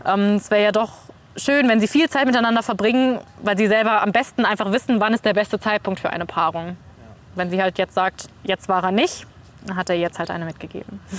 Ähm, 0.05 0.37
es 0.37 0.51
wäre 0.51 0.63
ja 0.63 0.73
doch 0.73 0.91
schön, 1.37 1.69
wenn 1.69 1.81
sie 1.81 1.89
viel 1.89 2.09
Zeit 2.11 2.27
miteinander 2.27 2.63
verbringen, 2.63 3.19
weil 3.43 3.57
sie 3.57 3.67
selber 3.67 4.03
am 4.03 4.13
besten 4.13 4.45
einfach 4.45 4.71
wissen, 4.73 5.01
wann 5.01 5.15
ist 5.15 5.25
der 5.25 5.33
beste 5.35 5.59
Zeitpunkt 5.59 6.01
für 6.01 6.11
eine 6.11 6.27
Paarung. 6.27 6.77
Wenn 7.35 7.51
sie 7.51 7.61
halt 7.63 7.79
jetzt 7.79 7.95
sagt, 7.95 8.27
jetzt 8.43 8.69
war 8.69 8.85
er 8.85 8.93
nicht, 8.93 9.27
hat 9.75 9.91
er 9.91 9.97
jetzt 9.97 10.19
halt 10.19 10.31
eine 10.31 10.45
mitgegeben. 10.45 11.01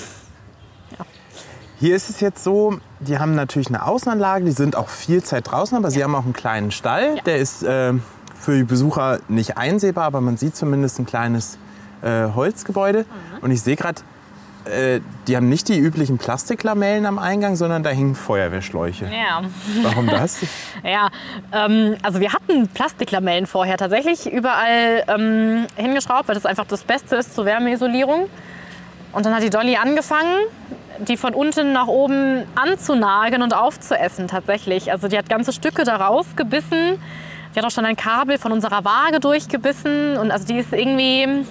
Hier 1.79 1.95
ist 1.95 2.11
es 2.11 2.19
jetzt 2.19 2.43
so, 2.43 2.77
die 2.99 3.17
haben 3.17 3.33
natürlich 3.33 3.69
eine 3.69 3.87
Außenanlage, 3.87 4.45
die 4.45 4.51
sind 4.51 4.75
auch 4.75 4.87
viel 4.87 5.23
Zeit 5.23 5.49
draußen, 5.49 5.75
aber 5.75 5.89
sie 5.89 6.03
haben 6.03 6.13
auch 6.13 6.25
einen 6.25 6.33
kleinen 6.33 6.69
Stall. 6.69 7.19
Der 7.25 7.37
ist 7.37 7.63
äh, 7.63 7.93
für 8.39 8.55
die 8.55 8.63
Besucher 8.63 9.19
nicht 9.27 9.57
einsehbar, 9.57 10.03
aber 10.05 10.21
man 10.21 10.37
sieht 10.37 10.55
zumindest 10.55 10.99
ein 10.99 11.07
kleines 11.07 11.57
äh, 12.03 12.27
Holzgebäude. 12.35 13.05
Und 13.41 13.49
ich 13.49 13.63
sehe 13.63 13.75
gerade, 13.77 14.03
äh, 14.65 14.99
die 15.27 15.35
haben 15.35 15.49
nicht 15.49 15.67
die 15.69 15.77
üblichen 15.77 16.17
Plastiklamellen 16.17 17.05
am 17.05 17.19
Eingang, 17.19 17.55
sondern 17.55 17.83
da 17.83 17.89
hängen 17.89 18.15
Feuerwehrschläuche. 18.15 19.05
Ja. 19.05 19.41
Warum 19.81 20.07
das? 20.09 20.39
Ja, 20.83 21.09
ähm, 21.51 21.95
also 22.03 22.19
wir 22.19 22.33
hatten 22.33 22.67
Plastiklamellen 22.67 23.47
vorher 23.47 23.77
tatsächlich 23.77 24.31
überall 24.31 25.03
ähm, 25.07 25.65
hingeschraubt, 25.75 26.27
weil 26.27 26.35
das 26.35 26.45
einfach 26.45 26.65
das 26.65 26.83
Beste 26.83 27.15
ist 27.15 27.33
zur 27.35 27.45
Wärmeisolierung. 27.45 28.29
Und 29.13 29.25
dann 29.25 29.35
hat 29.35 29.43
die 29.43 29.49
Dolly 29.49 29.75
angefangen, 29.75 30.45
die 30.99 31.17
von 31.17 31.33
unten 31.33 31.73
nach 31.73 31.87
oben 31.87 32.43
anzunageln 32.55 33.41
und 33.41 33.53
aufzuessen 33.53 34.27
tatsächlich. 34.27 34.91
Also 34.91 35.07
die 35.07 35.17
hat 35.17 35.27
ganze 35.27 35.53
Stücke 35.53 35.83
da 35.83 35.97
rausgebissen. 35.97 37.01
Die 37.53 37.59
hat 37.59 37.65
auch 37.65 37.71
schon 37.71 37.85
ein 37.85 37.95
Kabel 37.95 38.37
von 38.37 38.51
unserer 38.51 38.85
Waage 38.85 39.19
durchgebissen. 39.19 40.17
Und 40.17 40.31
also 40.31 40.45
die 40.45 40.57
ist 40.57 40.71
irgendwie, 40.71 41.45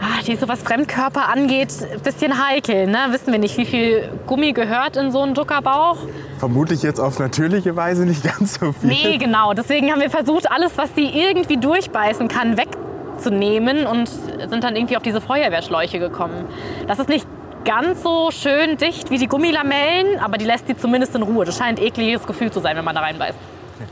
ah, 0.00 0.22
die 0.26 0.36
so 0.36 0.48
was 0.48 0.62
Fremdkörper 0.62 1.28
angeht, 1.28 1.72
ein 1.92 2.00
bisschen 2.00 2.46
heikel. 2.46 2.86
Ne? 2.86 2.98
Wissen 3.10 3.32
wir 3.32 3.38
nicht, 3.38 3.56
wie 3.56 3.64
viel 3.66 4.10
Gummi 4.26 4.52
gehört 4.52 4.96
in 4.96 5.10
so 5.10 5.22
einen 5.22 5.34
Duckerbauch. 5.34 5.96
Vermutlich 6.38 6.82
jetzt 6.82 7.00
auf 7.00 7.18
natürliche 7.18 7.76
Weise 7.76 8.04
nicht 8.06 8.22
ganz 8.24 8.58
so 8.60 8.72
viel. 8.72 8.88
Nee, 8.90 9.18
genau. 9.18 9.54
Deswegen 9.54 9.90
haben 9.90 10.00
wir 10.00 10.10
versucht, 10.10 10.50
alles, 10.50 10.72
was 10.76 10.92
die 10.94 11.06
irgendwie 11.18 11.56
durchbeißen 11.56 12.28
kann, 12.28 12.56
wegzunehmen 12.56 13.86
und 13.86 14.08
sind 14.08 14.62
dann 14.64 14.76
irgendwie 14.76 14.96
auf 14.96 15.02
diese 15.02 15.20
Feuerwehrschläuche 15.20 15.98
gekommen. 15.98 16.44
Das 16.86 16.98
ist 16.98 17.08
nicht 17.08 17.26
ganz 17.64 18.02
so 18.02 18.30
schön 18.30 18.76
dicht 18.76 19.10
wie 19.10 19.18
die 19.18 19.26
Gummilamellen, 19.26 20.18
aber 20.20 20.38
die 20.38 20.44
lässt 20.44 20.68
die 20.68 20.76
zumindest 20.76 21.14
in 21.14 21.22
Ruhe. 21.22 21.44
Das 21.44 21.58
scheint 21.58 21.78
ein 21.80 21.84
ekliges 21.86 22.26
Gefühl 22.26 22.50
zu 22.50 22.60
sein, 22.60 22.76
wenn 22.76 22.84
man 22.84 22.94
da 22.94 23.02
reinbeißt. 23.02 23.34
Weil- 23.78 23.88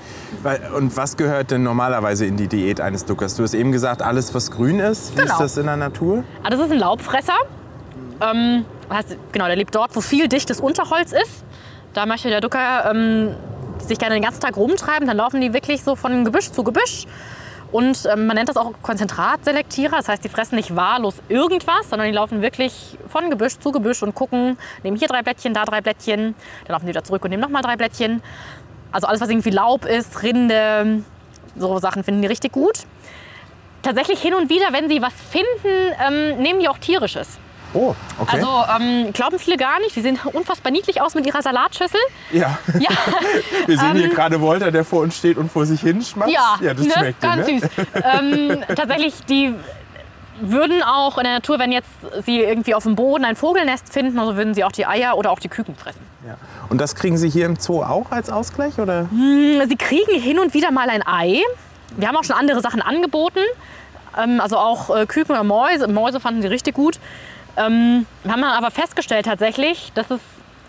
Und 0.76 0.96
was 0.96 1.16
gehört 1.16 1.50
denn 1.50 1.62
normalerweise 1.62 2.26
in 2.26 2.36
die 2.36 2.48
Diät 2.48 2.80
eines 2.80 3.04
Duckers? 3.04 3.36
Du 3.36 3.42
hast 3.42 3.54
eben 3.54 3.72
gesagt, 3.72 4.02
alles, 4.02 4.34
was 4.34 4.50
grün 4.50 4.78
ist. 4.78 5.16
Wie 5.16 5.20
ist 5.20 5.26
Genau. 5.28 5.38
das 5.38 5.56
in 5.56 5.66
der 5.66 5.76
Natur? 5.76 6.24
Ah, 6.42 6.50
das 6.50 6.60
ist 6.60 6.70
ein 6.72 6.78
Laubfresser. 6.78 7.34
Ähm, 8.20 8.64
heißt, 8.90 9.16
genau, 9.32 9.46
der 9.46 9.56
lebt 9.56 9.74
dort, 9.74 9.94
wo 9.96 10.00
viel 10.00 10.28
dichtes 10.28 10.60
Unterholz 10.60 11.12
ist. 11.12 11.44
Da 11.94 12.06
möchte 12.06 12.28
der 12.28 12.40
Ducker 12.40 12.90
ähm, 12.90 13.34
sich 13.78 13.98
gerne 13.98 14.14
den 14.14 14.22
ganzen 14.22 14.40
Tag 14.40 14.56
rumtreiben. 14.56 15.06
Dann 15.06 15.16
laufen 15.16 15.40
die 15.40 15.52
wirklich 15.52 15.82
so 15.82 15.96
von 15.96 16.24
Gebüsch 16.24 16.50
zu 16.50 16.62
Gebüsch 16.62 17.06
Und 17.72 18.06
ähm, 18.10 18.26
man 18.26 18.36
nennt 18.36 18.48
das 18.48 18.56
auch 18.56 18.72
Konzentratselektierer. 18.82 19.96
Das 19.96 20.08
heißt, 20.08 20.22
die 20.24 20.28
fressen 20.28 20.56
nicht 20.56 20.76
wahllos 20.76 21.14
irgendwas, 21.28 21.90
sondern 21.90 22.06
die 22.08 22.14
laufen 22.14 22.40
wirklich 22.42 22.96
von 23.08 23.28
Gebüsch 23.28 23.58
zu 23.58 23.72
Gebüsch 23.72 24.02
und 24.02 24.14
gucken, 24.14 24.56
nehmen 24.82 24.96
hier 24.96 25.08
drei 25.08 25.22
Blättchen, 25.22 25.52
da 25.52 25.64
drei 25.64 25.80
Blättchen. 25.80 26.34
Dann 26.66 26.74
laufen 26.74 26.84
die 26.86 26.90
wieder 26.90 27.02
zurück 27.04 27.24
und 27.24 27.30
nehmen 27.30 27.42
nochmal 27.42 27.62
drei 27.62 27.76
Blättchen. 27.76 28.22
Also 28.96 29.08
alles, 29.08 29.20
was 29.20 29.28
irgendwie 29.28 29.50
Laub 29.50 29.84
ist, 29.84 30.22
Rinde, 30.22 31.02
so 31.54 31.78
Sachen 31.80 32.02
finden 32.02 32.22
die 32.22 32.28
richtig 32.28 32.52
gut. 32.52 32.78
Tatsächlich 33.82 34.22
hin 34.22 34.32
und 34.32 34.48
wieder, 34.48 34.72
wenn 34.72 34.88
sie 34.88 35.02
was 35.02 35.12
finden, 35.12 35.94
ähm, 36.00 36.42
nehmen 36.42 36.60
die 36.60 36.68
auch 36.70 36.78
tierisches. 36.78 37.38
Oh, 37.74 37.94
okay. 38.18 38.38
Also 38.38 38.48
ähm, 38.74 39.12
glauben 39.12 39.38
viele 39.38 39.58
gar 39.58 39.80
nicht. 39.80 39.94
Die 39.96 40.00
sehen 40.00 40.18
unfassbar 40.32 40.72
niedlich 40.72 41.02
aus 41.02 41.14
mit 41.14 41.26
ihrer 41.26 41.42
Salatschüssel. 41.42 42.00
ja. 42.32 42.56
Ja, 42.78 42.88
Wir 43.66 43.78
sehen 43.78 43.96
hier 43.96 44.08
gerade 44.08 44.40
Wolter, 44.40 44.70
der 44.72 44.82
vor 44.82 45.02
uns 45.02 45.18
steht 45.18 45.36
und 45.36 45.52
vor 45.52 45.66
sich 45.66 45.82
hin 45.82 46.00
schmatzt. 46.00 46.32
ja, 46.32 46.56
ja 46.62 46.72
das 46.72 46.86
ne? 46.86 46.92
schmeckt 46.96 47.20
ganz 47.20 47.46
ne? 47.46 47.60
süß. 47.60 47.70
ähm, 48.02 48.64
tatsächlich, 48.74 49.14
die 49.28 49.52
würden 50.40 50.82
auch 50.82 51.18
in 51.18 51.24
der 51.24 51.34
Natur, 51.34 51.58
wenn 51.58 51.72
jetzt 51.72 51.88
sie 52.24 52.40
irgendwie 52.40 52.74
auf 52.74 52.82
dem 52.82 52.96
Boden 52.96 53.24
ein 53.24 53.36
Vogelnest 53.36 53.92
finden, 53.92 54.18
also 54.18 54.36
würden 54.36 54.54
sie 54.54 54.64
auch 54.64 54.72
die 54.72 54.86
Eier 54.86 55.16
oder 55.16 55.30
auch 55.30 55.38
die 55.38 55.48
Küken 55.48 55.76
fressen. 55.76 56.00
Ja. 56.26 56.36
Und 56.68 56.80
das 56.80 56.94
kriegen 56.94 57.16
Sie 57.16 57.28
hier 57.28 57.46
im 57.46 57.56
Zoo 57.56 57.82
auch 57.82 58.10
als 58.10 58.30
Ausgleich? 58.30 58.78
Oder? 58.78 59.08
Sie 59.12 59.76
kriegen 59.76 60.20
hin 60.20 60.38
und 60.38 60.54
wieder 60.54 60.70
mal 60.70 60.90
ein 60.90 61.06
Ei. 61.06 61.40
Wir 61.96 62.08
haben 62.08 62.16
auch 62.16 62.24
schon 62.24 62.36
andere 62.36 62.60
Sachen 62.60 62.82
angeboten. 62.82 63.40
Ähm, 64.16 64.40
also 64.40 64.56
auch 64.56 64.94
äh, 64.94 65.06
Küken 65.06 65.32
oder 65.32 65.44
Mäuse. 65.44 65.88
Mäuse 65.88 66.20
fanden 66.20 66.42
sie 66.42 66.48
richtig 66.48 66.74
gut. 66.74 66.98
Ähm, 67.56 68.06
wir 68.22 68.32
haben 68.32 68.44
aber 68.44 68.70
festgestellt 68.70 69.26
tatsächlich, 69.26 69.92
das 69.94 70.10
ist, 70.10 70.20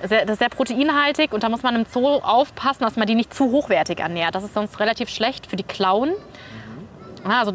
sehr, 0.03 0.25
das 0.25 0.34
ist 0.34 0.39
sehr 0.39 0.49
proteinhaltig 0.49 1.34
und 1.34 1.43
da 1.43 1.49
muss 1.49 1.63
man 1.63 1.75
im 1.75 1.86
Zoo 1.91 2.08
aufpassen, 2.08 2.84
dass 2.84 2.95
man 2.95 3.08
die 3.08 3.15
nicht 3.15 3.34
zu 3.34 3.51
hochwertig 3.51 3.99
ernährt. 3.99 4.36
Das 4.36 4.43
ist 4.43 4.53
sonst 4.53 4.80
relativ 4.80 5.10
schlecht 5.10 5.47
für 5.47 5.58
die 5.58 5.63
Klauen. 5.63 6.13
Ja, 7.27 7.39
also 7.39 7.53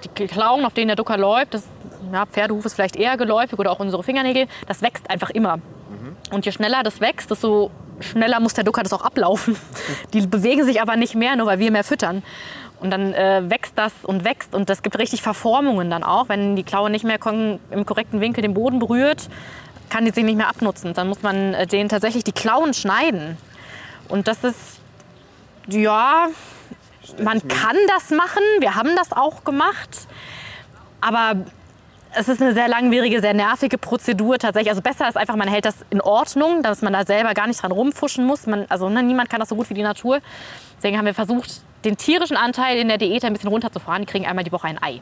die 0.00 0.26
Klauen, 0.26 0.64
auf 0.64 0.74
denen 0.74 0.88
der 0.88 0.96
Ducker 0.96 1.16
läuft, 1.16 1.54
das, 1.54 1.64
ja, 2.12 2.26
Pferdehuf 2.26 2.64
ist 2.64 2.74
vielleicht 2.74 2.96
eher 2.96 3.16
geläufig 3.16 3.58
oder 3.58 3.70
auch 3.70 3.80
unsere 3.80 4.02
Fingernägel, 4.02 4.46
das 4.66 4.82
wächst 4.82 5.08
einfach 5.10 5.30
immer. 5.30 5.60
Und 6.30 6.46
je 6.46 6.52
schneller 6.52 6.82
das 6.82 7.00
wächst, 7.00 7.30
desto 7.30 7.70
schneller 8.00 8.40
muss 8.40 8.54
der 8.54 8.64
Ducker 8.64 8.82
das 8.82 8.92
auch 8.92 9.02
ablaufen. 9.02 9.56
Die 10.12 10.26
bewegen 10.26 10.64
sich 10.64 10.80
aber 10.80 10.96
nicht 10.96 11.14
mehr, 11.14 11.36
nur 11.36 11.46
weil 11.46 11.58
wir 11.58 11.70
mehr 11.70 11.84
füttern. 11.84 12.22
Und 12.80 12.90
dann 12.90 13.12
äh, 13.12 13.42
wächst 13.44 13.72
das 13.76 13.92
und 14.04 14.24
wächst 14.24 14.54
und 14.54 14.70
das 14.70 14.82
gibt 14.82 14.98
richtig 14.98 15.20
Verformungen 15.20 15.90
dann 15.90 16.02
auch. 16.02 16.28
Wenn 16.28 16.56
die 16.56 16.62
Klaue 16.62 16.88
nicht 16.88 17.04
mehr 17.04 17.18
im 17.70 17.84
korrekten 17.84 18.20
Winkel 18.20 18.40
den 18.42 18.54
Boden 18.54 18.78
berührt, 18.78 19.28
kann 19.90 20.04
die 20.04 20.12
sich 20.12 20.24
nicht 20.24 20.36
mehr 20.36 20.48
abnutzen. 20.48 20.94
Dann 20.94 21.08
muss 21.08 21.22
man 21.22 21.52
äh, 21.52 21.66
denen 21.66 21.88
tatsächlich 21.90 22.24
die 22.24 22.32
Klauen 22.32 22.72
schneiden. 22.72 23.36
Und 24.08 24.28
das 24.28 24.44
ist, 24.44 24.80
ja, 25.68 26.28
man 27.22 27.46
kann 27.48 27.76
das 27.88 28.10
machen. 28.10 28.42
Wir 28.60 28.74
haben 28.74 28.94
das 28.96 29.12
auch 29.12 29.44
gemacht. 29.44 30.06
Aber 31.00 31.44
es 32.14 32.28
ist 32.28 32.42
eine 32.42 32.52
sehr 32.54 32.68
langwierige, 32.68 33.20
sehr 33.20 33.34
nervige 33.34 33.78
Prozedur 33.78 34.38
tatsächlich. 34.38 34.70
Also 34.70 34.82
besser 34.82 35.08
ist 35.08 35.16
einfach, 35.16 35.36
man 35.36 35.48
hält 35.48 35.64
das 35.64 35.76
in 35.90 36.00
Ordnung, 36.00 36.62
dass 36.62 36.82
man 36.82 36.92
da 36.92 37.04
selber 37.04 37.34
gar 37.34 37.46
nicht 37.46 37.62
dran 37.62 37.72
rumfuschen 37.72 38.24
muss. 38.24 38.46
Man, 38.46 38.66
also 38.68 38.88
ne, 38.88 39.02
niemand 39.02 39.30
kann 39.30 39.40
das 39.40 39.48
so 39.48 39.56
gut 39.56 39.70
wie 39.70 39.74
die 39.74 39.82
Natur. 39.82 40.20
Deswegen 40.76 40.98
haben 40.98 41.06
wir 41.06 41.14
versucht, 41.14 41.62
den 41.84 41.96
tierischen 41.96 42.36
Anteil 42.36 42.78
in 42.78 42.88
der 42.88 42.98
Diät 42.98 43.24
ein 43.24 43.32
bisschen 43.32 43.50
runterzufahren. 43.50 44.02
Die 44.02 44.06
kriegen 44.06 44.26
einmal 44.26 44.44
die 44.44 44.52
Woche 44.52 44.66
ein 44.66 44.82
Ei. 44.82 45.00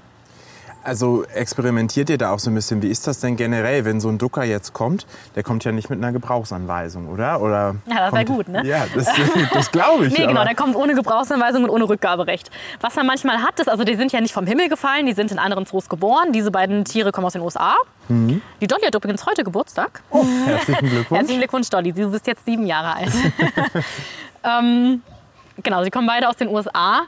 Also 0.84 1.24
experimentiert 1.34 2.08
ihr 2.08 2.16
da 2.18 2.32
auch 2.32 2.38
so 2.38 2.50
ein 2.50 2.54
bisschen? 2.54 2.80
Wie 2.82 2.88
ist 2.88 3.06
das 3.06 3.20
denn 3.20 3.36
generell, 3.36 3.84
wenn 3.84 4.00
so 4.00 4.08
ein 4.08 4.16
Ducker 4.16 4.44
jetzt 4.44 4.72
kommt? 4.72 5.06
Der 5.34 5.42
kommt 5.42 5.64
ja 5.64 5.72
nicht 5.72 5.90
mit 5.90 5.98
einer 5.98 6.12
Gebrauchsanweisung, 6.12 7.08
oder? 7.08 7.40
oder 7.42 7.74
Ja, 7.86 7.96
das 8.10 8.12
wär 8.14 8.24
kommt- 8.24 8.36
gut, 8.38 8.48
ne? 8.48 8.64
Ja, 8.64 8.86
das, 8.94 9.06
das 9.52 9.70
glaube 9.70 10.06
ich. 10.06 10.12
Nee, 10.16 10.26
genau, 10.26 10.40
aber- 10.40 10.44
der 10.46 10.54
kommt 10.54 10.76
ohne 10.76 10.94
Gebrauchsanweisung 10.94 11.64
und 11.64 11.70
ohne 11.70 11.88
Rückgaberecht. 11.88 12.50
Was 12.80 12.94
man 12.96 13.06
manchmal 13.06 13.38
hat, 13.42 13.58
ist, 13.60 13.68
also 13.68 13.84
die 13.84 13.96
sind 13.96 14.12
ja 14.12 14.20
nicht 14.20 14.32
vom 14.32 14.46
Himmel 14.46 14.68
gefallen, 14.68 15.04
die 15.06 15.12
sind 15.12 15.30
in 15.32 15.38
anderen 15.38 15.66
Zoos 15.66 15.88
geboren. 15.88 16.32
Diese 16.32 16.50
beiden 16.50 16.84
Tiere 16.84 17.12
kommen 17.12 17.26
aus 17.26 17.32
den 17.34 17.42
USA. 17.42 17.74
Die 18.08 18.66
Dolly 18.66 18.84
hat 18.86 18.94
übrigens 18.94 19.26
heute 19.26 19.44
Geburtstag. 19.44 20.00
Herzlichen 20.46 20.88
Glückwunsch. 20.88 21.18
Herzlichen 21.18 21.40
Glückwunsch, 21.40 21.68
Dolly. 21.68 21.92
Du 21.92 22.10
bist 22.10 22.26
jetzt 22.26 22.44
sieben 22.46 22.66
Jahre 22.66 22.94
alt. 22.96 23.12
ähm, 24.44 25.02
genau, 25.62 25.84
sie 25.84 25.90
kommen 25.90 26.06
beide 26.06 26.28
aus 26.28 26.36
den 26.36 26.48
USA 26.48 27.02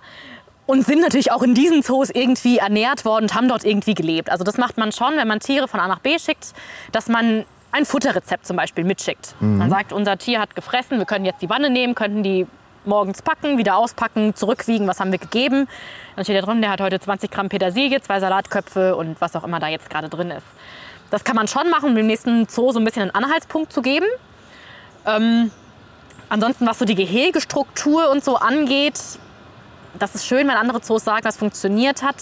und 0.71 0.87
sind 0.87 1.01
natürlich 1.01 1.33
auch 1.33 1.43
in 1.43 1.55
diesen 1.55 1.83
Zoos 1.83 2.11
irgendwie 2.11 2.59
ernährt 2.59 3.05
worden 3.05 3.25
und 3.25 3.35
haben 3.35 3.49
dort 3.49 3.65
irgendwie 3.65 3.95
gelebt. 3.95 4.31
Also 4.31 4.45
das 4.45 4.57
macht 4.57 4.79
man 4.79 4.93
schon, 4.93 5.17
wenn 5.17 5.27
man 5.27 5.41
Tiere 5.41 5.67
von 5.67 5.81
A 5.81 5.89
nach 5.89 5.99
B 5.99 6.17
schickt, 6.17 6.53
dass 6.93 7.09
man 7.09 7.45
ein 7.73 7.85
Futterrezept 7.85 8.47
zum 8.47 8.57
Beispiel 8.57 8.85
mitschickt. 8.85 9.35
Man 9.41 9.69
sagt, 9.69 9.93
unser 9.93 10.17
Tier 10.17 10.41
hat 10.41 10.55
gefressen, 10.55 10.99
wir 10.99 11.07
können 11.07 11.25
jetzt 11.25 11.43
die 11.43 11.51
Wanne 11.51 11.71
nehmen, 11.71 11.97
könnten 11.97 12.23
die 12.23 12.47
morgens 12.85 13.21
packen, 13.21 13.59
wieder 13.59 13.77
auspacken, 13.77 14.37
zurückwiegen, 14.37 14.87
was 14.87 15.01
haben 15.01 15.11
wir 15.11 15.19
gegeben. 15.19 15.67
Dann 16.15 16.25
steht 16.25 16.41
da 16.41 16.47
drin, 16.47 16.61
der 16.61 16.71
hat 16.71 16.81
heute 16.81 17.01
20 17.01 17.33
Gramm 17.33 17.49
Petersilie, 17.49 18.01
zwei 18.01 18.21
Salatköpfe 18.21 18.95
und 18.95 19.21
was 19.21 19.35
auch 19.35 19.43
immer 19.43 19.59
da 19.59 19.67
jetzt 19.67 19.91
gerade 19.91 20.09
drin 20.09 20.31
ist. 20.31 20.47
Das 21.11 21.25
kann 21.25 21.35
man 21.35 21.49
schon 21.49 21.69
machen, 21.69 21.91
um 21.91 21.95
dem 21.97 22.07
nächsten 22.07 22.47
Zoo 22.47 22.71
so 22.71 22.79
ein 22.79 22.85
bisschen 22.85 23.03
einen 23.03 23.11
Anhaltspunkt 23.11 23.73
zu 23.73 23.83
geben. 23.83 24.07
Ähm, 25.05 25.51
ansonsten, 26.29 26.65
was 26.67 26.79
so 26.79 26.85
die 26.85 26.95
Gehegestruktur 26.95 28.09
und 28.11 28.23
so 28.23 28.37
angeht, 28.37 29.01
das 29.99 30.15
ist 30.15 30.27
schön, 30.27 30.49
wenn 30.49 30.57
andere 30.57 30.81
Zoos 30.81 31.05
sagen, 31.05 31.23
das 31.23 31.37
funktioniert 31.37 32.03
hat. 32.03 32.17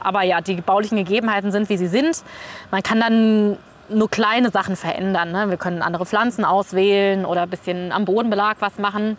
Aber 0.00 0.22
ja, 0.22 0.40
die 0.40 0.60
baulichen 0.60 0.98
Gegebenheiten 0.98 1.52
sind, 1.52 1.68
wie 1.68 1.76
sie 1.76 1.86
sind. 1.86 2.22
Man 2.70 2.82
kann 2.82 3.00
dann 3.00 3.56
nur 3.88 4.10
kleine 4.10 4.50
Sachen 4.50 4.76
verändern. 4.76 5.32
Ne? 5.32 5.50
Wir 5.50 5.56
können 5.56 5.82
andere 5.82 6.06
Pflanzen 6.06 6.44
auswählen 6.44 7.24
oder 7.24 7.42
ein 7.42 7.50
bisschen 7.50 7.92
am 7.92 8.04
Bodenbelag 8.04 8.56
was 8.60 8.78
machen. 8.78 9.16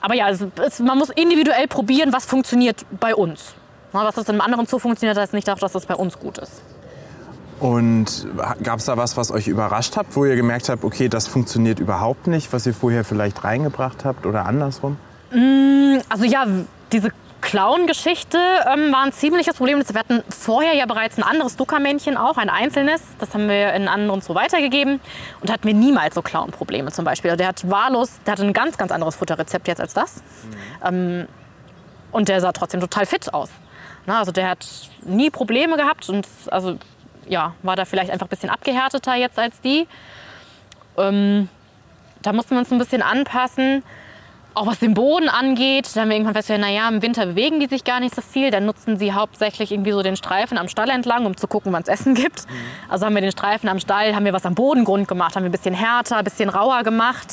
Aber 0.00 0.14
ja, 0.14 0.28
es, 0.30 0.44
es, 0.64 0.80
man 0.80 0.98
muss 0.98 1.10
individuell 1.10 1.66
probieren, 1.68 2.12
was 2.12 2.24
funktioniert 2.26 2.86
bei 2.98 3.14
uns. 3.14 3.54
Na, 3.92 4.04
Was 4.04 4.14
das 4.14 4.24
in 4.28 4.32
einem 4.32 4.40
anderen 4.42 4.66
Zoo 4.66 4.78
funktioniert, 4.78 5.18
heißt 5.18 5.32
nicht 5.32 5.48
auch, 5.50 5.58
dass 5.58 5.72
das 5.72 5.86
bei 5.86 5.94
uns 5.94 6.18
gut 6.18 6.38
ist. 6.38 6.62
Und 7.60 8.26
gab 8.62 8.78
es 8.78 8.84
da 8.84 8.96
was, 8.96 9.16
was 9.16 9.32
euch 9.32 9.48
überrascht 9.48 9.96
habt, 9.96 10.14
wo 10.14 10.24
ihr 10.24 10.36
gemerkt 10.36 10.68
habt, 10.68 10.84
okay, 10.84 11.08
das 11.08 11.26
funktioniert 11.26 11.80
überhaupt 11.80 12.28
nicht, 12.28 12.52
was 12.52 12.66
ihr 12.66 12.74
vorher 12.74 13.04
vielleicht 13.04 13.42
reingebracht 13.42 14.04
habt 14.04 14.26
oder 14.26 14.46
andersrum? 14.46 14.96
Also 16.08 16.24
ja, 16.24 16.46
diese 16.92 17.12
Clown-Geschichte 17.40 18.38
ähm, 18.66 18.92
war 18.92 19.04
ein 19.04 19.12
ziemliches 19.12 19.56
Problem. 19.56 19.78
Wir 19.78 19.98
hatten 19.98 20.22
vorher 20.28 20.74
ja 20.74 20.86
bereits 20.86 21.16
ein 21.18 21.22
anderes 21.22 21.56
Duckermännchen 21.56 22.16
auch, 22.16 22.36
ein 22.36 22.50
einzelnes. 22.50 23.00
Das 23.18 23.32
haben 23.32 23.48
wir 23.48 23.72
in 23.74 23.88
anderen 23.88 24.20
so 24.20 24.34
weitergegeben 24.34 25.00
und 25.40 25.50
hatten 25.50 25.66
wir 25.66 25.74
niemals 25.74 26.14
so 26.14 26.22
Clown-Probleme 26.22 26.90
zum 26.90 27.04
Beispiel. 27.04 27.30
Also 27.30 27.38
der 27.38 27.48
hat 27.48 27.70
wahllos, 27.70 28.20
der 28.26 28.32
hatte 28.32 28.44
ein 28.44 28.52
ganz, 28.52 28.76
ganz 28.76 28.90
anderes 28.90 29.16
Futterrezept 29.16 29.68
jetzt 29.68 29.80
als 29.80 29.94
das. 29.94 30.22
Ähm, 30.84 31.28
und 32.10 32.28
der 32.28 32.40
sah 32.40 32.52
trotzdem 32.52 32.80
total 32.80 33.06
fit 33.06 33.32
aus. 33.32 33.50
Na, 34.06 34.18
also 34.18 34.32
der 34.32 34.48
hat 34.48 34.66
nie 35.04 35.30
Probleme 35.30 35.76
gehabt 35.76 36.08
und 36.08 36.26
also 36.50 36.78
ja, 37.26 37.54
war 37.62 37.76
da 37.76 37.84
vielleicht 37.84 38.10
einfach 38.10 38.26
ein 38.26 38.30
bisschen 38.30 38.50
abgehärteter 38.50 39.14
jetzt 39.14 39.38
als 39.38 39.60
die. 39.60 39.86
Ähm, 40.96 41.48
da 42.22 42.32
mussten 42.32 42.52
wir 42.52 42.58
uns 42.58 42.72
ein 42.72 42.78
bisschen 42.78 43.02
anpassen. 43.02 43.82
Auch 44.58 44.66
was 44.66 44.80
den 44.80 44.92
Boden 44.92 45.28
angeht, 45.28 45.88
da 45.94 46.00
haben 46.00 46.08
wir 46.08 46.16
irgendwann 46.16 46.34
festgestellt, 46.34 46.62
naja, 46.62 46.88
im 46.88 47.00
Winter 47.00 47.26
bewegen 47.26 47.60
die 47.60 47.68
sich 47.68 47.84
gar 47.84 48.00
nicht 48.00 48.12
so 48.12 48.20
viel. 48.20 48.50
Dann 48.50 48.64
nutzen 48.64 48.98
sie 48.98 49.12
hauptsächlich 49.12 49.70
irgendwie 49.70 49.92
so 49.92 50.02
den 50.02 50.16
Streifen 50.16 50.58
am 50.58 50.66
Stall 50.66 50.90
entlang, 50.90 51.26
um 51.26 51.36
zu 51.36 51.46
gucken, 51.46 51.72
wann 51.72 51.82
es 51.82 51.88
Essen 51.88 52.14
gibt. 52.14 52.42
Also 52.88 53.06
haben 53.06 53.14
wir 53.14 53.20
den 53.20 53.30
Streifen 53.30 53.68
am 53.68 53.78
Stall, 53.78 54.16
haben 54.16 54.24
wir 54.24 54.32
was 54.32 54.44
am 54.44 54.56
Bodengrund 54.56 55.06
gemacht, 55.06 55.36
haben 55.36 55.44
wir 55.44 55.48
ein 55.48 55.52
bisschen 55.52 55.74
härter, 55.74 56.16
ein 56.16 56.24
bisschen 56.24 56.48
rauer 56.48 56.82
gemacht. 56.82 57.28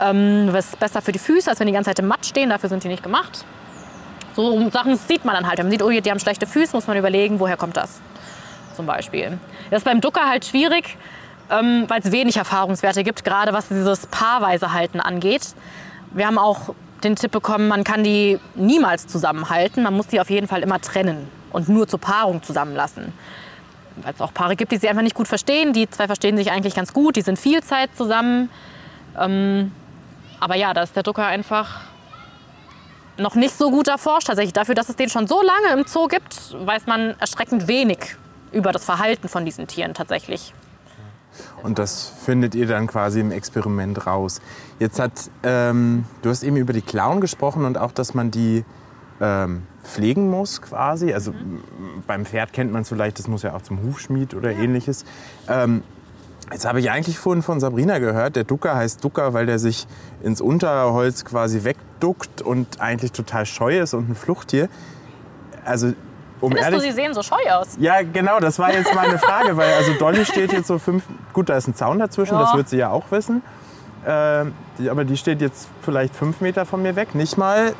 Ähm, 0.00 0.48
was 0.50 0.70
ist 0.70 0.80
besser 0.80 1.00
für 1.00 1.12
die 1.12 1.20
Füße, 1.20 1.48
als 1.48 1.60
wenn 1.60 1.68
die 1.68 1.72
ganze 1.72 1.90
Zeit 1.90 2.00
im 2.00 2.08
Matt 2.08 2.26
stehen. 2.26 2.50
Dafür 2.50 2.68
sind 2.68 2.82
die 2.82 2.88
nicht 2.88 3.04
gemacht. 3.04 3.44
So 4.34 4.70
Sachen 4.70 4.96
sieht 4.96 5.24
man 5.24 5.36
dann 5.36 5.46
halt. 5.46 5.58
Wenn 5.58 5.66
man 5.66 5.70
sieht, 5.70 5.82
oh, 5.84 5.90
die 5.90 6.10
haben 6.10 6.18
schlechte 6.18 6.48
Füße, 6.48 6.74
muss 6.74 6.88
man 6.88 6.96
überlegen, 6.96 7.38
woher 7.38 7.56
kommt 7.56 7.76
das 7.76 8.00
zum 8.74 8.86
Beispiel. 8.86 9.38
Das 9.70 9.82
ist 9.82 9.84
beim 9.84 10.00
Ducker 10.00 10.28
halt 10.28 10.44
schwierig, 10.46 10.96
ähm, 11.48 11.84
weil 11.86 12.00
es 12.00 12.10
wenig 12.10 12.38
Erfahrungswerte 12.38 13.04
gibt, 13.04 13.24
gerade 13.24 13.52
was 13.52 13.68
dieses 13.68 14.08
paarweise 14.08 14.72
Halten 14.72 14.98
angeht. 14.98 15.54
Wir 16.12 16.26
haben 16.26 16.38
auch 16.38 16.74
den 17.04 17.16
Tipp 17.16 17.30
bekommen, 17.30 17.68
man 17.68 17.84
kann 17.84 18.04
die 18.04 18.38
niemals 18.54 19.06
zusammenhalten. 19.06 19.82
Man 19.82 19.94
muss 19.94 20.08
die 20.08 20.20
auf 20.20 20.30
jeden 20.30 20.48
Fall 20.48 20.62
immer 20.62 20.80
trennen 20.80 21.28
und 21.52 21.68
nur 21.68 21.88
zur 21.88 22.00
Paarung 22.00 22.42
zusammenlassen. 22.42 23.12
Weil 23.96 24.14
es 24.14 24.20
auch 24.20 24.32
Paare 24.32 24.56
gibt, 24.56 24.72
die 24.72 24.76
sich 24.76 24.88
einfach 24.88 25.02
nicht 25.02 25.14
gut 25.14 25.28
verstehen. 25.28 25.72
Die 25.72 25.88
zwei 25.88 26.06
verstehen 26.06 26.36
sich 26.36 26.50
eigentlich 26.50 26.74
ganz 26.74 26.92
gut, 26.92 27.16
die 27.16 27.22
sind 27.22 27.38
viel 27.38 27.62
Zeit 27.62 27.90
zusammen. 27.96 28.50
Ähm, 29.18 29.72
aber 30.38 30.56
ja, 30.56 30.72
da 30.74 30.82
ist 30.82 30.96
der 30.96 31.02
Ducker 31.02 31.26
einfach 31.26 31.80
noch 33.18 33.34
nicht 33.34 33.56
so 33.56 33.70
gut 33.70 33.88
erforscht. 33.88 34.28
Tatsächlich 34.28 34.54
dafür, 34.54 34.74
dass 34.74 34.88
es 34.88 34.96
den 34.96 35.10
schon 35.10 35.26
so 35.26 35.42
lange 35.42 35.80
im 35.80 35.86
Zoo 35.86 36.08
gibt, 36.08 36.54
weiß 36.66 36.86
man 36.86 37.18
erschreckend 37.20 37.68
wenig 37.68 38.16
über 38.52 38.72
das 38.72 38.84
Verhalten 38.84 39.28
von 39.28 39.44
diesen 39.44 39.66
Tieren 39.66 39.94
tatsächlich. 39.94 40.54
Und 41.62 41.78
das 41.78 42.12
findet 42.24 42.54
ihr 42.54 42.66
dann 42.66 42.86
quasi 42.86 43.20
im 43.20 43.30
Experiment 43.30 44.06
raus. 44.06 44.40
Jetzt 44.78 44.98
hat, 44.98 45.30
ähm, 45.42 46.04
du 46.22 46.30
hast 46.30 46.42
eben 46.42 46.56
über 46.56 46.72
die 46.72 46.82
Klauen 46.82 47.20
gesprochen 47.20 47.64
und 47.64 47.78
auch, 47.78 47.92
dass 47.92 48.14
man 48.14 48.30
die 48.30 48.64
ähm, 49.20 49.62
pflegen 49.84 50.30
muss 50.30 50.62
quasi. 50.62 51.12
Also 51.12 51.32
m- 51.32 51.62
beim 52.06 52.24
Pferd 52.24 52.52
kennt 52.52 52.72
man 52.72 52.82
es 52.82 52.88
vielleicht, 52.88 53.18
das 53.18 53.28
muss 53.28 53.42
ja 53.42 53.54
auch 53.54 53.62
zum 53.62 53.82
Hufschmied 53.82 54.34
oder 54.34 54.50
ähnliches. 54.52 55.04
Ähm, 55.48 55.82
jetzt 56.50 56.66
habe 56.66 56.80
ich 56.80 56.90
eigentlich 56.90 57.18
vorhin 57.18 57.42
von 57.42 57.60
Sabrina 57.60 57.98
gehört, 57.98 58.36
der 58.36 58.44
Ducker 58.44 58.74
heißt 58.74 59.04
Ducker, 59.04 59.34
weil 59.34 59.46
der 59.46 59.58
sich 59.58 59.86
ins 60.22 60.40
Unterholz 60.40 61.24
quasi 61.24 61.64
wegduckt 61.64 62.40
und 62.42 62.80
eigentlich 62.80 63.12
total 63.12 63.44
scheu 63.46 63.78
ist 63.80 63.92
und 63.94 64.08
ein 64.10 64.14
Fluchttier. 64.14 64.68
also 65.64 65.92
um 66.40 66.50
Findest 66.52 66.64
ehrlich 66.64 66.80
du, 66.80 66.86
sie 66.88 66.92
sehen 66.94 67.14
so 67.14 67.22
scheu 67.22 67.36
aus? 67.52 67.68
Ja, 67.78 68.02
genau, 68.02 68.40
das 68.40 68.58
war 68.58 68.72
jetzt 68.72 68.94
meine 68.94 69.18
Frage, 69.18 69.56
weil 69.56 69.72
also 69.74 69.92
Dolly 69.94 70.24
steht 70.24 70.52
jetzt 70.52 70.66
so 70.68 70.78
fünf, 70.78 71.04
gut, 71.32 71.48
da 71.48 71.56
ist 71.56 71.68
ein 71.68 71.74
Zaun 71.74 71.98
dazwischen, 71.98 72.34
Ja. 72.34 72.42
das 72.42 72.54
wird 72.54 72.68
sie 72.68 72.78
ja 72.78 72.90
auch 72.90 73.04
wissen. 73.10 73.42
Ähm, 74.06 74.54
die, 74.78 74.88
aber 74.88 75.04
die 75.04 75.16
steht 75.16 75.40
jetzt 75.42 75.68
vielleicht 75.82 76.14
fünf 76.16 76.40
Meter 76.40 76.64
von 76.64 76.80
mir 76.82 76.96
weg, 76.96 77.14
nicht 77.14 77.36
mal. 77.36 77.74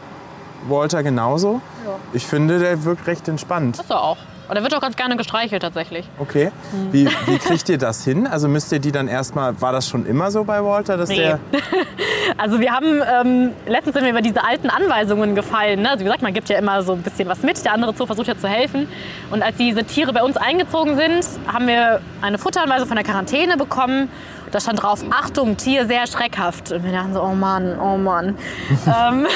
Walter 0.69 1.03
genauso. 1.03 1.63
Ja. 1.87 1.93
Ich 2.13 2.27
finde, 2.27 2.59
der 2.59 2.85
wirkt 2.85 3.07
recht 3.07 3.27
entspannt. 3.29 3.79
Ist 3.79 3.91
er 3.91 4.03
auch. 4.03 4.19
Und 4.49 4.57
er 4.57 4.63
wird 4.63 4.75
auch 4.75 4.81
ganz 4.81 4.97
gerne 4.97 5.17
gestreichelt 5.17 5.63
tatsächlich. 5.63 6.07
Okay. 6.19 6.51
Wie, 6.91 7.07
wie 7.27 7.39
kriegt 7.39 7.69
ihr 7.71 7.79
das 7.79 8.05
hin? 8.05 8.27
Also 8.27 8.49
müsst 8.49 8.71
ihr 8.73 8.81
die 8.81 8.93
dann 8.93 9.09
erstmal, 9.09 9.59
war 9.63 9.73
das 9.73 9.89
schon 9.89 10.05
immer 10.05 10.31
so 10.31 10.45
bei 10.45 10.63
Walter, 10.63 10.97
dass 10.99 11.09
Nee. 11.09 11.17
der. 11.19 11.39
Also 12.37 12.61
wir 12.61 12.73
haben, 12.73 13.01
ähm, 13.07 13.53
letztens 13.67 13.95
sind 13.95 14.05
wir 14.05 14.11
über 14.11 14.23
diese 14.23 14.45
alten 14.45 14.71
Anweisungen 14.71 15.35
gefallen. 15.35 15.83
Ne? 15.83 15.91
Also 15.91 16.01
wie 16.01 16.05
gesagt, 16.05 16.23
man 16.23 16.35
gibt 16.35 16.49
ja 16.49 16.59
immer 16.59 16.83
so 16.83 16.93
ein 16.93 17.03
bisschen 17.03 17.29
was 17.29 17.43
mit. 17.43 17.65
Der 17.65 17.73
andere 17.73 17.95
Zoo 17.95 18.07
versucht 18.07 18.29
ja 18.29 18.37
zu 18.37 18.49
helfen. 18.49 18.89
Und 19.31 19.43
als 19.43 19.57
diese 19.57 19.85
Tiere 19.85 20.13
bei 20.13 20.23
uns 20.23 20.37
eingezogen 20.37 20.97
sind, 20.97 21.27
haben 21.53 21.67
wir 21.67 22.01
eine 22.23 22.39
Futteranweisung 22.39 22.87
von 22.89 22.97
der 22.97 23.05
Quarantäne 23.05 23.57
bekommen. 23.57 24.09
Da 24.51 24.61
stand 24.61 24.83
drauf, 24.83 25.05
Achtung, 25.11 25.57
Tier 25.57 25.87
sehr 25.87 26.07
schreckhaft. 26.07 26.73
Und 26.73 26.85
wir 26.85 26.93
dachten 26.93 27.15
so, 27.15 27.23
oh 27.23 27.35
Mann, 27.35 27.79
oh 27.79 27.97
Mann. 27.97 28.37
ähm, 28.87 29.27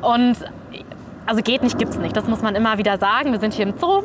und 0.00 0.36
also 1.26 1.42
geht 1.42 1.62
nicht, 1.62 1.78
gibt's 1.78 1.96
nicht. 1.96 2.16
Das 2.16 2.26
muss 2.26 2.42
man 2.42 2.54
immer 2.54 2.78
wieder 2.78 2.98
sagen. 2.98 3.32
Wir 3.32 3.40
sind 3.40 3.54
hier 3.54 3.66
im 3.66 3.78
Zoo. 3.78 4.02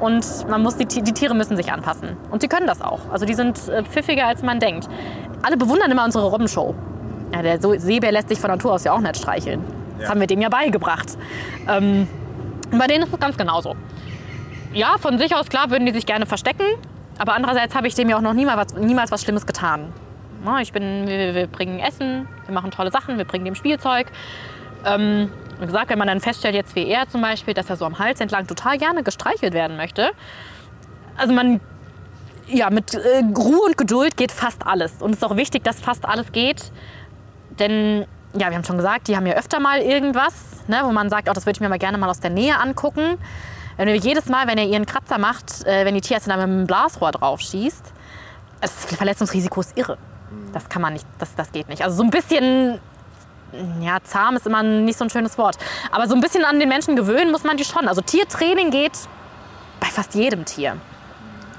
Und 0.00 0.48
man 0.48 0.62
muss 0.62 0.76
die, 0.76 0.86
die 0.86 1.12
Tiere 1.12 1.34
müssen 1.34 1.56
sich 1.56 1.72
anpassen. 1.72 2.16
Und 2.30 2.42
die 2.42 2.48
können 2.48 2.66
das 2.66 2.82
auch. 2.82 3.00
Also 3.10 3.24
die 3.24 3.34
sind 3.34 3.68
äh, 3.68 3.84
pfiffiger, 3.84 4.26
als 4.26 4.42
man 4.42 4.58
denkt. 4.58 4.88
Alle 5.42 5.56
bewundern 5.56 5.90
immer 5.90 6.04
unsere 6.04 6.26
Robbenshow. 6.26 6.74
Ja, 7.34 7.42
der 7.42 7.58
Seebär 7.80 8.12
lässt 8.12 8.28
sich 8.28 8.38
von 8.38 8.50
Natur 8.50 8.72
aus 8.72 8.84
ja 8.84 8.92
auch 8.92 9.00
nicht 9.00 9.16
streicheln. 9.16 9.64
Das 9.98 10.04
Ja. 10.04 10.10
haben 10.10 10.20
wir 10.20 10.26
dem 10.26 10.40
ja 10.40 10.48
beigebracht. 10.48 11.16
Ähm, 11.68 12.08
bei 12.70 12.86
denen 12.86 13.04
ist 13.04 13.12
es 13.12 13.20
ganz 13.20 13.36
genauso. 13.36 13.76
Ja, 14.72 14.96
von 14.98 15.18
sich 15.18 15.34
aus 15.34 15.48
klar 15.48 15.70
würden 15.70 15.86
die 15.86 15.92
sich 15.92 16.06
gerne 16.06 16.26
verstecken. 16.26 16.64
Aber 17.18 17.34
andererseits 17.34 17.74
habe 17.74 17.86
ich 17.86 17.94
dem 17.94 18.08
ja 18.08 18.16
auch 18.16 18.22
noch 18.22 18.32
niemals 18.32 18.74
was, 18.74 18.80
niemals 18.80 19.10
was 19.10 19.22
Schlimmes 19.22 19.46
getan. 19.46 19.92
Ich 20.60 20.72
bin, 20.72 21.06
wir, 21.06 21.34
wir 21.34 21.46
bringen 21.46 21.78
Essen, 21.78 22.26
wir 22.46 22.54
machen 22.54 22.72
tolle 22.72 22.90
Sachen, 22.90 23.16
wir 23.16 23.24
bringen 23.24 23.44
dem 23.44 23.54
Spielzeug. 23.54 24.08
Ähm, 24.84 25.30
wie 25.60 25.66
gesagt, 25.66 25.90
wenn 25.90 25.98
man 25.98 26.08
dann 26.08 26.18
feststellt, 26.20 26.56
jetzt 26.56 26.74
wie 26.74 26.86
er 26.88 27.08
zum 27.08 27.20
Beispiel, 27.22 27.54
dass 27.54 27.70
er 27.70 27.76
so 27.76 27.84
am 27.84 27.98
Hals 28.00 28.20
entlang 28.20 28.48
total 28.48 28.76
gerne 28.78 29.04
gestreichelt 29.04 29.54
werden 29.54 29.76
möchte. 29.76 30.10
Also 31.16 31.32
man, 31.32 31.60
ja, 32.48 32.70
mit 32.70 32.94
äh, 32.94 33.22
Ruhe 33.36 33.60
und 33.66 33.78
Geduld 33.78 34.16
geht 34.16 34.32
fast 34.32 34.66
alles. 34.66 34.94
Und 35.00 35.10
es 35.10 35.18
ist 35.18 35.24
auch 35.24 35.36
wichtig, 35.36 35.62
dass 35.62 35.80
fast 35.80 36.04
alles 36.06 36.32
geht. 36.32 36.72
Denn, 37.62 38.06
ja, 38.34 38.48
wir 38.50 38.56
haben 38.56 38.64
schon 38.64 38.76
gesagt, 38.76 39.06
die 39.06 39.16
haben 39.16 39.24
ja 39.24 39.34
öfter 39.34 39.60
mal 39.60 39.78
irgendwas, 39.78 40.34
ne, 40.66 40.80
wo 40.82 40.90
man 40.90 41.08
sagt, 41.08 41.28
oh, 41.28 41.32
das 41.32 41.46
würde 41.46 41.58
ich 41.58 41.60
mir 41.60 41.68
mal 41.68 41.78
gerne 41.78 41.96
mal 41.96 42.10
aus 42.10 42.18
der 42.18 42.30
Nähe 42.30 42.58
angucken. 42.58 43.18
Wenn 43.76 43.86
wir 43.86 43.94
jedes 43.94 44.26
Mal, 44.26 44.48
wenn 44.48 44.58
er 44.58 44.66
ihren 44.66 44.84
Kratzer 44.84 45.18
macht, 45.18 45.64
äh, 45.64 45.84
wenn 45.84 45.94
die 45.94 46.00
Tierärztin 46.00 46.30
da 46.30 46.36
mit 46.36 46.44
einem 46.44 46.66
Blasrohr 46.66 47.12
drauf 47.12 47.40
schießt, 47.40 47.84
das 48.60 48.72
Verletzungsrisiko 48.96 49.60
ist 49.60 49.78
irre. 49.78 49.96
Das 50.52 50.68
kann 50.68 50.82
man 50.82 50.94
nicht, 50.94 51.06
das, 51.20 51.36
das 51.36 51.52
geht 51.52 51.68
nicht. 51.68 51.82
Also 51.84 51.96
so 51.98 52.02
ein 52.02 52.10
bisschen, 52.10 52.80
ja, 53.80 53.98
zahm 54.02 54.34
ist 54.34 54.46
immer 54.46 54.64
nicht 54.64 54.98
so 54.98 55.04
ein 55.04 55.10
schönes 55.10 55.38
Wort. 55.38 55.56
Aber 55.92 56.08
so 56.08 56.16
ein 56.16 56.20
bisschen 56.20 56.44
an 56.44 56.58
den 56.58 56.68
Menschen 56.68 56.96
gewöhnen 56.96 57.30
muss 57.30 57.44
man 57.44 57.56
die 57.56 57.64
schon. 57.64 57.86
Also 57.86 58.00
Tiertraining 58.00 58.72
geht 58.72 58.98
bei 59.78 59.86
fast 59.86 60.16
jedem 60.16 60.44
Tier. 60.44 60.76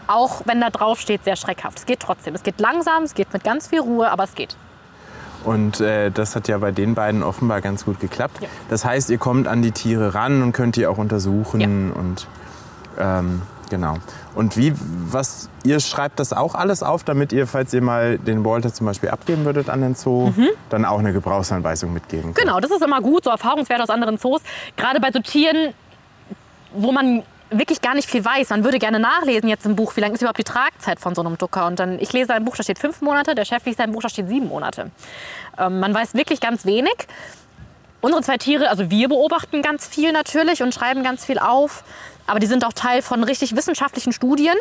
Auch 0.07 0.41
wenn 0.45 0.59
da 0.59 0.69
drauf 0.69 0.99
steht, 0.99 1.23
sehr 1.23 1.37
schreckhaft. 1.37 1.77
Es 1.77 1.85
geht 1.85 2.01
trotzdem. 2.01 2.35
Es 2.35 2.43
geht 2.43 2.59
langsam, 2.59 3.03
es 3.03 3.13
geht 3.13 3.31
mit 3.31 3.45
ganz 3.45 3.67
viel 3.67 3.79
Ruhe, 3.79 4.11
aber 4.11 4.25
es 4.25 4.35
geht. 4.35 4.57
Und 5.43 5.81
äh, 5.81 6.09
das 6.11 6.35
hat 6.35 6.47
ja 6.47 6.57
bei 6.57 6.71
den 6.71 6.95
beiden 6.95 7.21
offenbar 7.23 7.61
ganz 7.61 7.85
gut 7.85 7.99
geklappt. 7.99 8.37
Ja. 8.41 8.47
Das 8.69 8.85
heißt, 8.85 9.09
ihr 9.09 9.17
kommt 9.17 9.47
an 9.47 9.61
die 9.61 9.71
Tiere 9.71 10.13
ran 10.15 10.41
und 10.41 10.53
könnt 10.53 10.75
die 10.75 10.87
auch 10.87 10.97
untersuchen 10.97 11.59
Ja. 11.61 11.67
und 11.99 12.27
ähm, 12.97 13.41
genau. 13.69 13.97
Und 14.35 14.55
wie, 14.55 14.73
was, 15.09 15.49
ihr 15.63 15.79
schreibt 15.79 16.19
das 16.19 16.31
auch 16.31 16.55
alles 16.55 16.81
auf, 16.83 17.03
damit 17.03 17.33
ihr, 17.33 17.45
falls 17.47 17.73
ihr 17.73 17.81
mal 17.81 18.17
den 18.17 18.45
Walter 18.45 18.73
zum 18.73 18.85
Beispiel 18.87 19.09
abgeben 19.09 19.45
würdet 19.45 19.69
an 19.69 19.81
den 19.81 19.95
Zoo, 19.95 20.31
dann 20.69 20.85
auch 20.85 20.99
eine 20.99 21.11
Gebrauchsanweisung 21.13 21.91
mitgeben 21.93 22.33
könnt. 22.33 22.37
Genau, 22.37 22.59
das 22.59 22.71
ist 22.71 22.81
immer 22.83 23.01
gut, 23.01 23.23
so 23.25 23.29
Erfahrungswerte 23.31 23.83
aus 23.83 23.89
anderen 23.89 24.17
Zoos. 24.17 24.41
Gerade 24.77 24.99
bei 24.99 25.11
so 25.11 25.19
Tieren, 25.19 25.73
wo 26.73 26.91
man 26.91 27.23
wirklich 27.49 27.81
gar 27.81 27.93
nicht 27.93 28.09
viel 28.09 28.23
weiß. 28.23 28.49
Man 28.49 28.63
würde 28.63 28.79
gerne 28.79 28.99
nachlesen 28.99 29.49
jetzt 29.49 29.65
im 29.65 29.75
Buch, 29.75 29.95
wie 29.95 30.01
lange 30.01 30.15
ist 30.15 30.21
überhaupt 30.21 30.39
die 30.39 30.43
Tragzeit 30.43 30.99
von 30.99 31.15
so 31.15 31.21
einem 31.21 31.37
Ducker. 31.37 31.67
Und 31.67 31.79
dann, 31.79 31.99
ich 31.99 32.11
lese 32.13 32.33
ein 32.33 32.45
Buch, 32.45 32.55
da 32.55 32.63
steht 32.63 32.79
fünf 32.79 33.01
Monate, 33.01 33.35
der 33.35 33.45
Chef 33.45 33.65
liest 33.65 33.79
ein 33.79 33.91
Buch, 33.91 34.01
da 34.01 34.09
steht 34.09 34.27
sieben 34.27 34.47
Monate. 34.47 34.91
Ähm, 35.57 35.79
man 35.79 35.93
weiß 35.93 36.13
wirklich 36.13 36.39
ganz 36.39 36.65
wenig. 36.65 36.95
Unsere 38.01 38.21
zwei 38.21 38.37
Tiere, 38.37 38.69
also 38.69 38.89
wir 38.89 39.07
beobachten 39.07 39.61
ganz 39.61 39.87
viel 39.87 40.11
natürlich 40.11 40.61
und 40.61 40.73
schreiben 40.73 41.03
ganz 41.03 41.23
viel 41.25 41.39
auf. 41.39 41.83
Aber 42.27 42.39
die 42.39 42.47
sind 42.47 42.65
auch 42.65 42.73
Teil 42.73 43.01
von 43.01 43.23
richtig 43.23 43.55
wissenschaftlichen 43.55 44.13
Studien. 44.13 44.55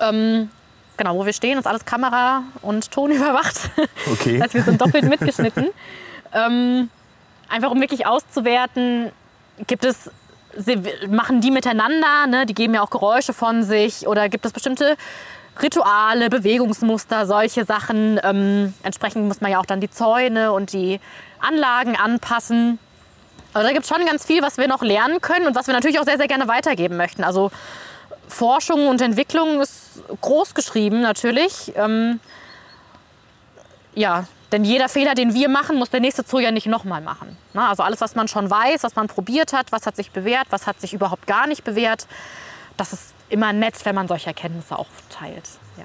Ähm, 0.00 0.50
genau, 0.96 1.16
wo 1.16 1.26
wir 1.26 1.32
stehen, 1.32 1.58
ist 1.58 1.66
alles 1.66 1.84
Kamera 1.84 2.42
und 2.62 2.90
Ton 2.90 3.10
überwacht. 3.12 3.70
Okay. 4.10 4.40
Also 4.40 4.54
wir 4.54 4.62
sind 4.62 4.80
doppelt 4.80 5.04
mitgeschnitten. 5.04 5.68
ähm, 6.32 6.90
einfach 7.48 7.70
um 7.70 7.80
wirklich 7.80 8.06
auszuwerten, 8.06 9.12
gibt 9.66 9.84
es, 9.84 10.10
machen 11.08 11.40
die 11.40 11.50
miteinander, 11.50 12.26
ne? 12.26 12.46
die 12.46 12.54
geben 12.54 12.74
ja 12.74 12.82
auch 12.82 12.90
Geräusche 12.90 13.32
von 13.32 13.62
sich 13.62 14.06
oder 14.06 14.28
gibt 14.28 14.46
es 14.46 14.52
bestimmte 14.52 14.96
Rituale, 15.62 16.30
Bewegungsmuster, 16.30 17.26
solche 17.26 17.64
Sachen. 17.64 18.20
Ähm, 18.24 18.74
entsprechend 18.82 19.26
muss 19.26 19.40
man 19.40 19.52
ja 19.52 19.60
auch 19.60 19.66
dann 19.66 19.80
die 19.80 19.90
Zäune 19.90 20.52
und 20.52 20.72
die 20.72 21.00
Anlagen 21.40 21.96
anpassen. 21.96 22.78
Also 23.52 23.68
da 23.68 23.72
gibt 23.72 23.84
es 23.84 23.88
schon 23.88 24.04
ganz 24.04 24.24
viel, 24.24 24.42
was 24.42 24.58
wir 24.58 24.66
noch 24.66 24.82
lernen 24.82 25.20
können 25.20 25.46
und 25.46 25.54
was 25.54 25.68
wir 25.68 25.74
natürlich 25.74 26.00
auch 26.00 26.04
sehr, 26.04 26.16
sehr 26.16 26.26
gerne 26.26 26.48
weitergeben 26.48 26.96
möchten. 26.96 27.22
Also 27.22 27.52
Forschung 28.26 28.88
und 28.88 29.00
Entwicklung 29.00 29.60
ist 29.60 30.02
groß 30.20 30.54
geschrieben 30.54 31.00
natürlich. 31.00 31.72
Ähm, 31.76 32.18
ja, 33.94 34.26
denn 34.52 34.64
jeder 34.64 34.88
Fehler, 34.88 35.14
den 35.14 35.34
wir 35.34 35.48
machen, 35.48 35.76
muss 35.76 35.90
der 35.90 36.00
nächste 36.00 36.22
Zoo 36.26 36.38
ja 36.38 36.50
nicht 36.50 36.66
nochmal 36.66 37.00
machen. 37.00 37.36
Na, 37.54 37.70
also 37.70 37.82
alles, 37.82 38.00
was 38.00 38.14
man 38.14 38.28
schon 38.28 38.50
weiß, 38.50 38.82
was 38.82 38.94
man 38.94 39.08
probiert 39.08 39.52
hat, 39.52 39.72
was 39.72 39.86
hat 39.86 39.96
sich 39.96 40.10
bewährt, 40.10 40.46
was 40.50 40.66
hat 40.66 40.80
sich 40.80 40.94
überhaupt 40.94 41.26
gar 41.26 41.46
nicht 41.46 41.64
bewährt, 41.64 42.06
das 42.76 42.92
ist 42.92 43.14
immer 43.28 43.52
nett, 43.52 43.74
wenn 43.84 43.94
man 43.94 44.08
solche 44.08 44.28
Erkenntnisse 44.28 44.78
auch 44.78 44.86
teilt. 45.10 45.48
Ja. 45.76 45.84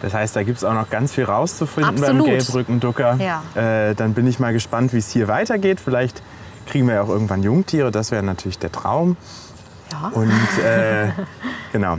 Das 0.00 0.14
heißt, 0.14 0.34
da 0.36 0.42
gibt 0.42 0.58
es 0.58 0.64
auch 0.64 0.72
noch 0.72 0.88
ganz 0.90 1.12
viel 1.12 1.24
rauszufinden 1.24 1.98
Absolut. 2.02 2.26
beim 2.26 2.38
Gelbrückenducker. 2.38 3.18
Ja. 3.20 3.42
Äh, 3.54 3.94
dann 3.94 4.14
bin 4.14 4.26
ich 4.26 4.38
mal 4.38 4.52
gespannt, 4.52 4.92
wie 4.92 4.98
es 4.98 5.10
hier 5.10 5.28
weitergeht. 5.28 5.80
Vielleicht 5.80 6.22
kriegen 6.66 6.86
wir 6.86 6.94
ja 6.94 7.02
auch 7.02 7.08
irgendwann 7.08 7.42
Jungtiere. 7.42 7.90
Das 7.90 8.10
wäre 8.10 8.22
natürlich 8.22 8.58
der 8.58 8.72
Traum. 8.72 9.16
Ja. 9.90 10.10
Und 10.14 10.64
äh, 10.64 11.10
genau, 11.72 11.98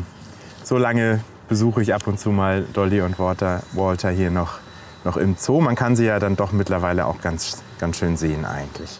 so 0.63 0.77
lange 0.77 1.19
besuche 1.47 1.81
ich 1.81 1.93
ab 1.93 2.07
und 2.07 2.19
zu 2.19 2.31
mal 2.31 2.65
Dolly 2.73 3.01
und 3.01 3.19
Walter, 3.19 3.61
Walter 3.73 4.09
hier 4.09 4.31
noch, 4.31 4.59
noch 5.05 5.17
im 5.17 5.35
Zoo. 5.37 5.61
Man 5.61 5.75
kann 5.75 5.95
sie 5.95 6.05
ja 6.05 6.19
dann 6.19 6.35
doch 6.35 6.51
mittlerweile 6.51 7.05
auch 7.05 7.21
ganz, 7.21 7.61
ganz 7.79 7.97
schön 7.97 8.17
sehen 8.17 8.45
eigentlich. 8.45 8.99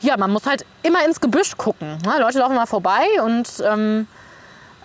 ja, 0.00 0.16
man 0.16 0.30
muss 0.30 0.46
halt 0.46 0.64
immer 0.82 1.04
ins 1.04 1.20
Gebüsch 1.20 1.56
gucken. 1.56 1.98
Ne? 2.04 2.14
Leute 2.20 2.38
laufen 2.38 2.54
mal 2.54 2.66
vorbei 2.66 3.06
und 3.24 3.48
ähm, 3.64 4.06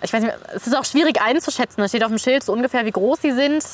ich 0.02 0.12
weiß 0.12 0.22
nicht, 0.22 0.34
es 0.54 0.66
ist 0.66 0.76
auch 0.76 0.84
schwierig 0.84 1.20
einzuschätzen. 1.20 1.80
Da 1.80 1.88
steht 1.88 2.02
auf 2.02 2.08
dem 2.08 2.18
Schild 2.18 2.42
so 2.42 2.52
ungefähr, 2.52 2.84
wie 2.86 2.90
groß 2.90 3.20
sie 3.20 3.32
sind. 3.32 3.64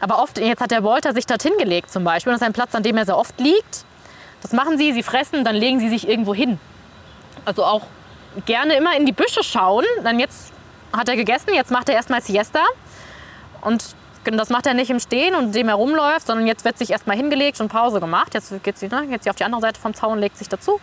Aber 0.00 0.22
oft, 0.22 0.38
jetzt 0.38 0.60
hat 0.60 0.70
der 0.70 0.84
Walter 0.84 1.12
sich 1.12 1.26
dorthin 1.26 1.52
gelegt 1.58 1.90
zum 1.90 2.04
Beispiel. 2.04 2.32
Das 2.32 2.40
ist 2.40 2.46
ein 2.46 2.52
Platz, 2.52 2.74
an 2.74 2.82
dem 2.82 2.96
er 2.96 3.04
sehr 3.04 3.16
oft 3.16 3.38
liegt. 3.40 3.84
Das 4.42 4.52
machen 4.52 4.78
sie, 4.78 4.92
sie 4.92 5.02
fressen, 5.02 5.44
dann 5.44 5.56
legen 5.56 5.80
sie 5.80 5.88
sich 5.88 6.08
irgendwo 6.08 6.34
hin. 6.34 6.60
Also 7.44 7.64
auch 7.64 7.82
gerne 8.46 8.74
immer 8.74 8.96
in 8.96 9.06
die 9.06 9.12
Büsche 9.12 9.42
schauen. 9.42 9.84
Dann 10.04 10.18
jetzt 10.20 10.52
hat 10.92 11.08
er 11.08 11.16
gegessen, 11.16 11.52
jetzt 11.54 11.70
macht 11.70 11.88
er 11.88 11.96
erstmal 11.96 12.22
Siesta. 12.22 12.60
Und 13.60 13.96
das 14.36 14.50
macht 14.50 14.66
er 14.66 14.74
nicht 14.74 14.90
im 14.90 15.00
Stehen 15.00 15.34
und 15.34 15.46
indem 15.46 15.68
er 15.68 15.76
rumläuft, 15.76 16.26
sondern 16.26 16.46
jetzt 16.46 16.64
wird 16.64 16.76
sich 16.76 16.90
erstmal 16.90 17.16
hingelegt 17.16 17.60
und 17.60 17.68
Pause 17.68 18.00
gemacht. 18.00 18.34
Jetzt 18.34 18.52
geht 18.62 18.78
sie, 18.78 18.88
ne, 18.88 19.06
geht 19.06 19.22
sie 19.22 19.30
auf 19.30 19.36
die 19.36 19.44
andere 19.44 19.60
Seite 19.60 19.80
vom 19.80 19.94
Zaun 19.94 20.12
und 20.12 20.18
legt 20.18 20.36
sich 20.36 20.48
dazu. 20.48 20.80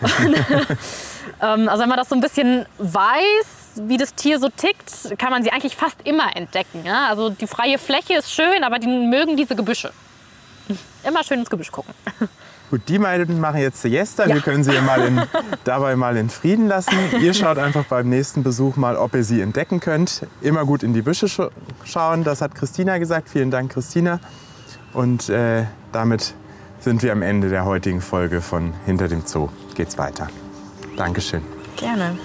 ähm, 1.42 1.68
also 1.68 1.82
wenn 1.82 1.88
man 1.88 1.98
das 1.98 2.08
so 2.08 2.14
ein 2.14 2.20
bisschen 2.20 2.66
weiß, 2.78 3.64
wie 3.76 3.96
das 3.96 4.14
Tier 4.14 4.38
so 4.38 4.48
tickt, 4.48 5.18
kann 5.18 5.30
man 5.30 5.42
sie 5.42 5.52
eigentlich 5.52 5.76
fast 5.76 5.96
immer 6.04 6.36
entdecken. 6.36 6.84
Ja? 6.84 7.08
Also 7.08 7.30
die 7.30 7.46
freie 7.46 7.78
Fläche 7.78 8.14
ist 8.14 8.32
schön, 8.32 8.64
aber 8.64 8.78
die 8.78 8.86
mögen 8.86 9.36
diese 9.36 9.56
Gebüsche. 9.56 9.92
Immer 11.02 11.22
schön 11.24 11.40
ins 11.40 11.50
Gebüsch 11.50 11.70
gucken. 11.70 11.94
Gut, 12.74 12.88
die 12.88 12.98
beiden 12.98 13.40
machen 13.40 13.60
jetzt 13.60 13.82
Siesta. 13.82 14.26
Ja. 14.26 14.34
Wir 14.34 14.42
können 14.42 14.64
sie 14.64 14.72
mal 14.84 15.00
in, 15.06 15.22
dabei 15.64 15.94
mal 15.94 16.16
in 16.16 16.28
Frieden 16.28 16.66
lassen. 16.66 16.90
Ihr 17.20 17.32
schaut 17.32 17.56
einfach 17.56 17.84
beim 17.84 18.08
nächsten 18.08 18.42
Besuch 18.42 18.74
mal, 18.74 18.96
ob 18.96 19.14
ihr 19.14 19.22
sie 19.22 19.40
entdecken 19.42 19.78
könnt. 19.78 20.26
Immer 20.40 20.64
gut 20.64 20.82
in 20.82 20.92
die 20.92 21.02
Büsche 21.02 21.28
sch 21.28 21.42
schauen. 21.84 22.24
Das 22.24 22.40
hat 22.40 22.56
Christina 22.56 22.98
gesagt. 22.98 23.28
Vielen 23.28 23.52
Dank, 23.52 23.70
Christina. 23.70 24.18
Und 24.92 25.28
äh, 25.28 25.66
damit 25.92 26.34
sind 26.80 27.04
wir 27.04 27.12
am 27.12 27.22
Ende 27.22 27.48
der 27.48 27.64
heutigen 27.64 28.00
Folge 28.00 28.40
von 28.40 28.72
Hinter 28.86 29.06
dem 29.06 29.24
Zoo. 29.24 29.50
Geht's 29.76 29.96
weiter. 29.96 30.26
Dankeschön. 30.96 31.42
Gerne. 31.76 32.18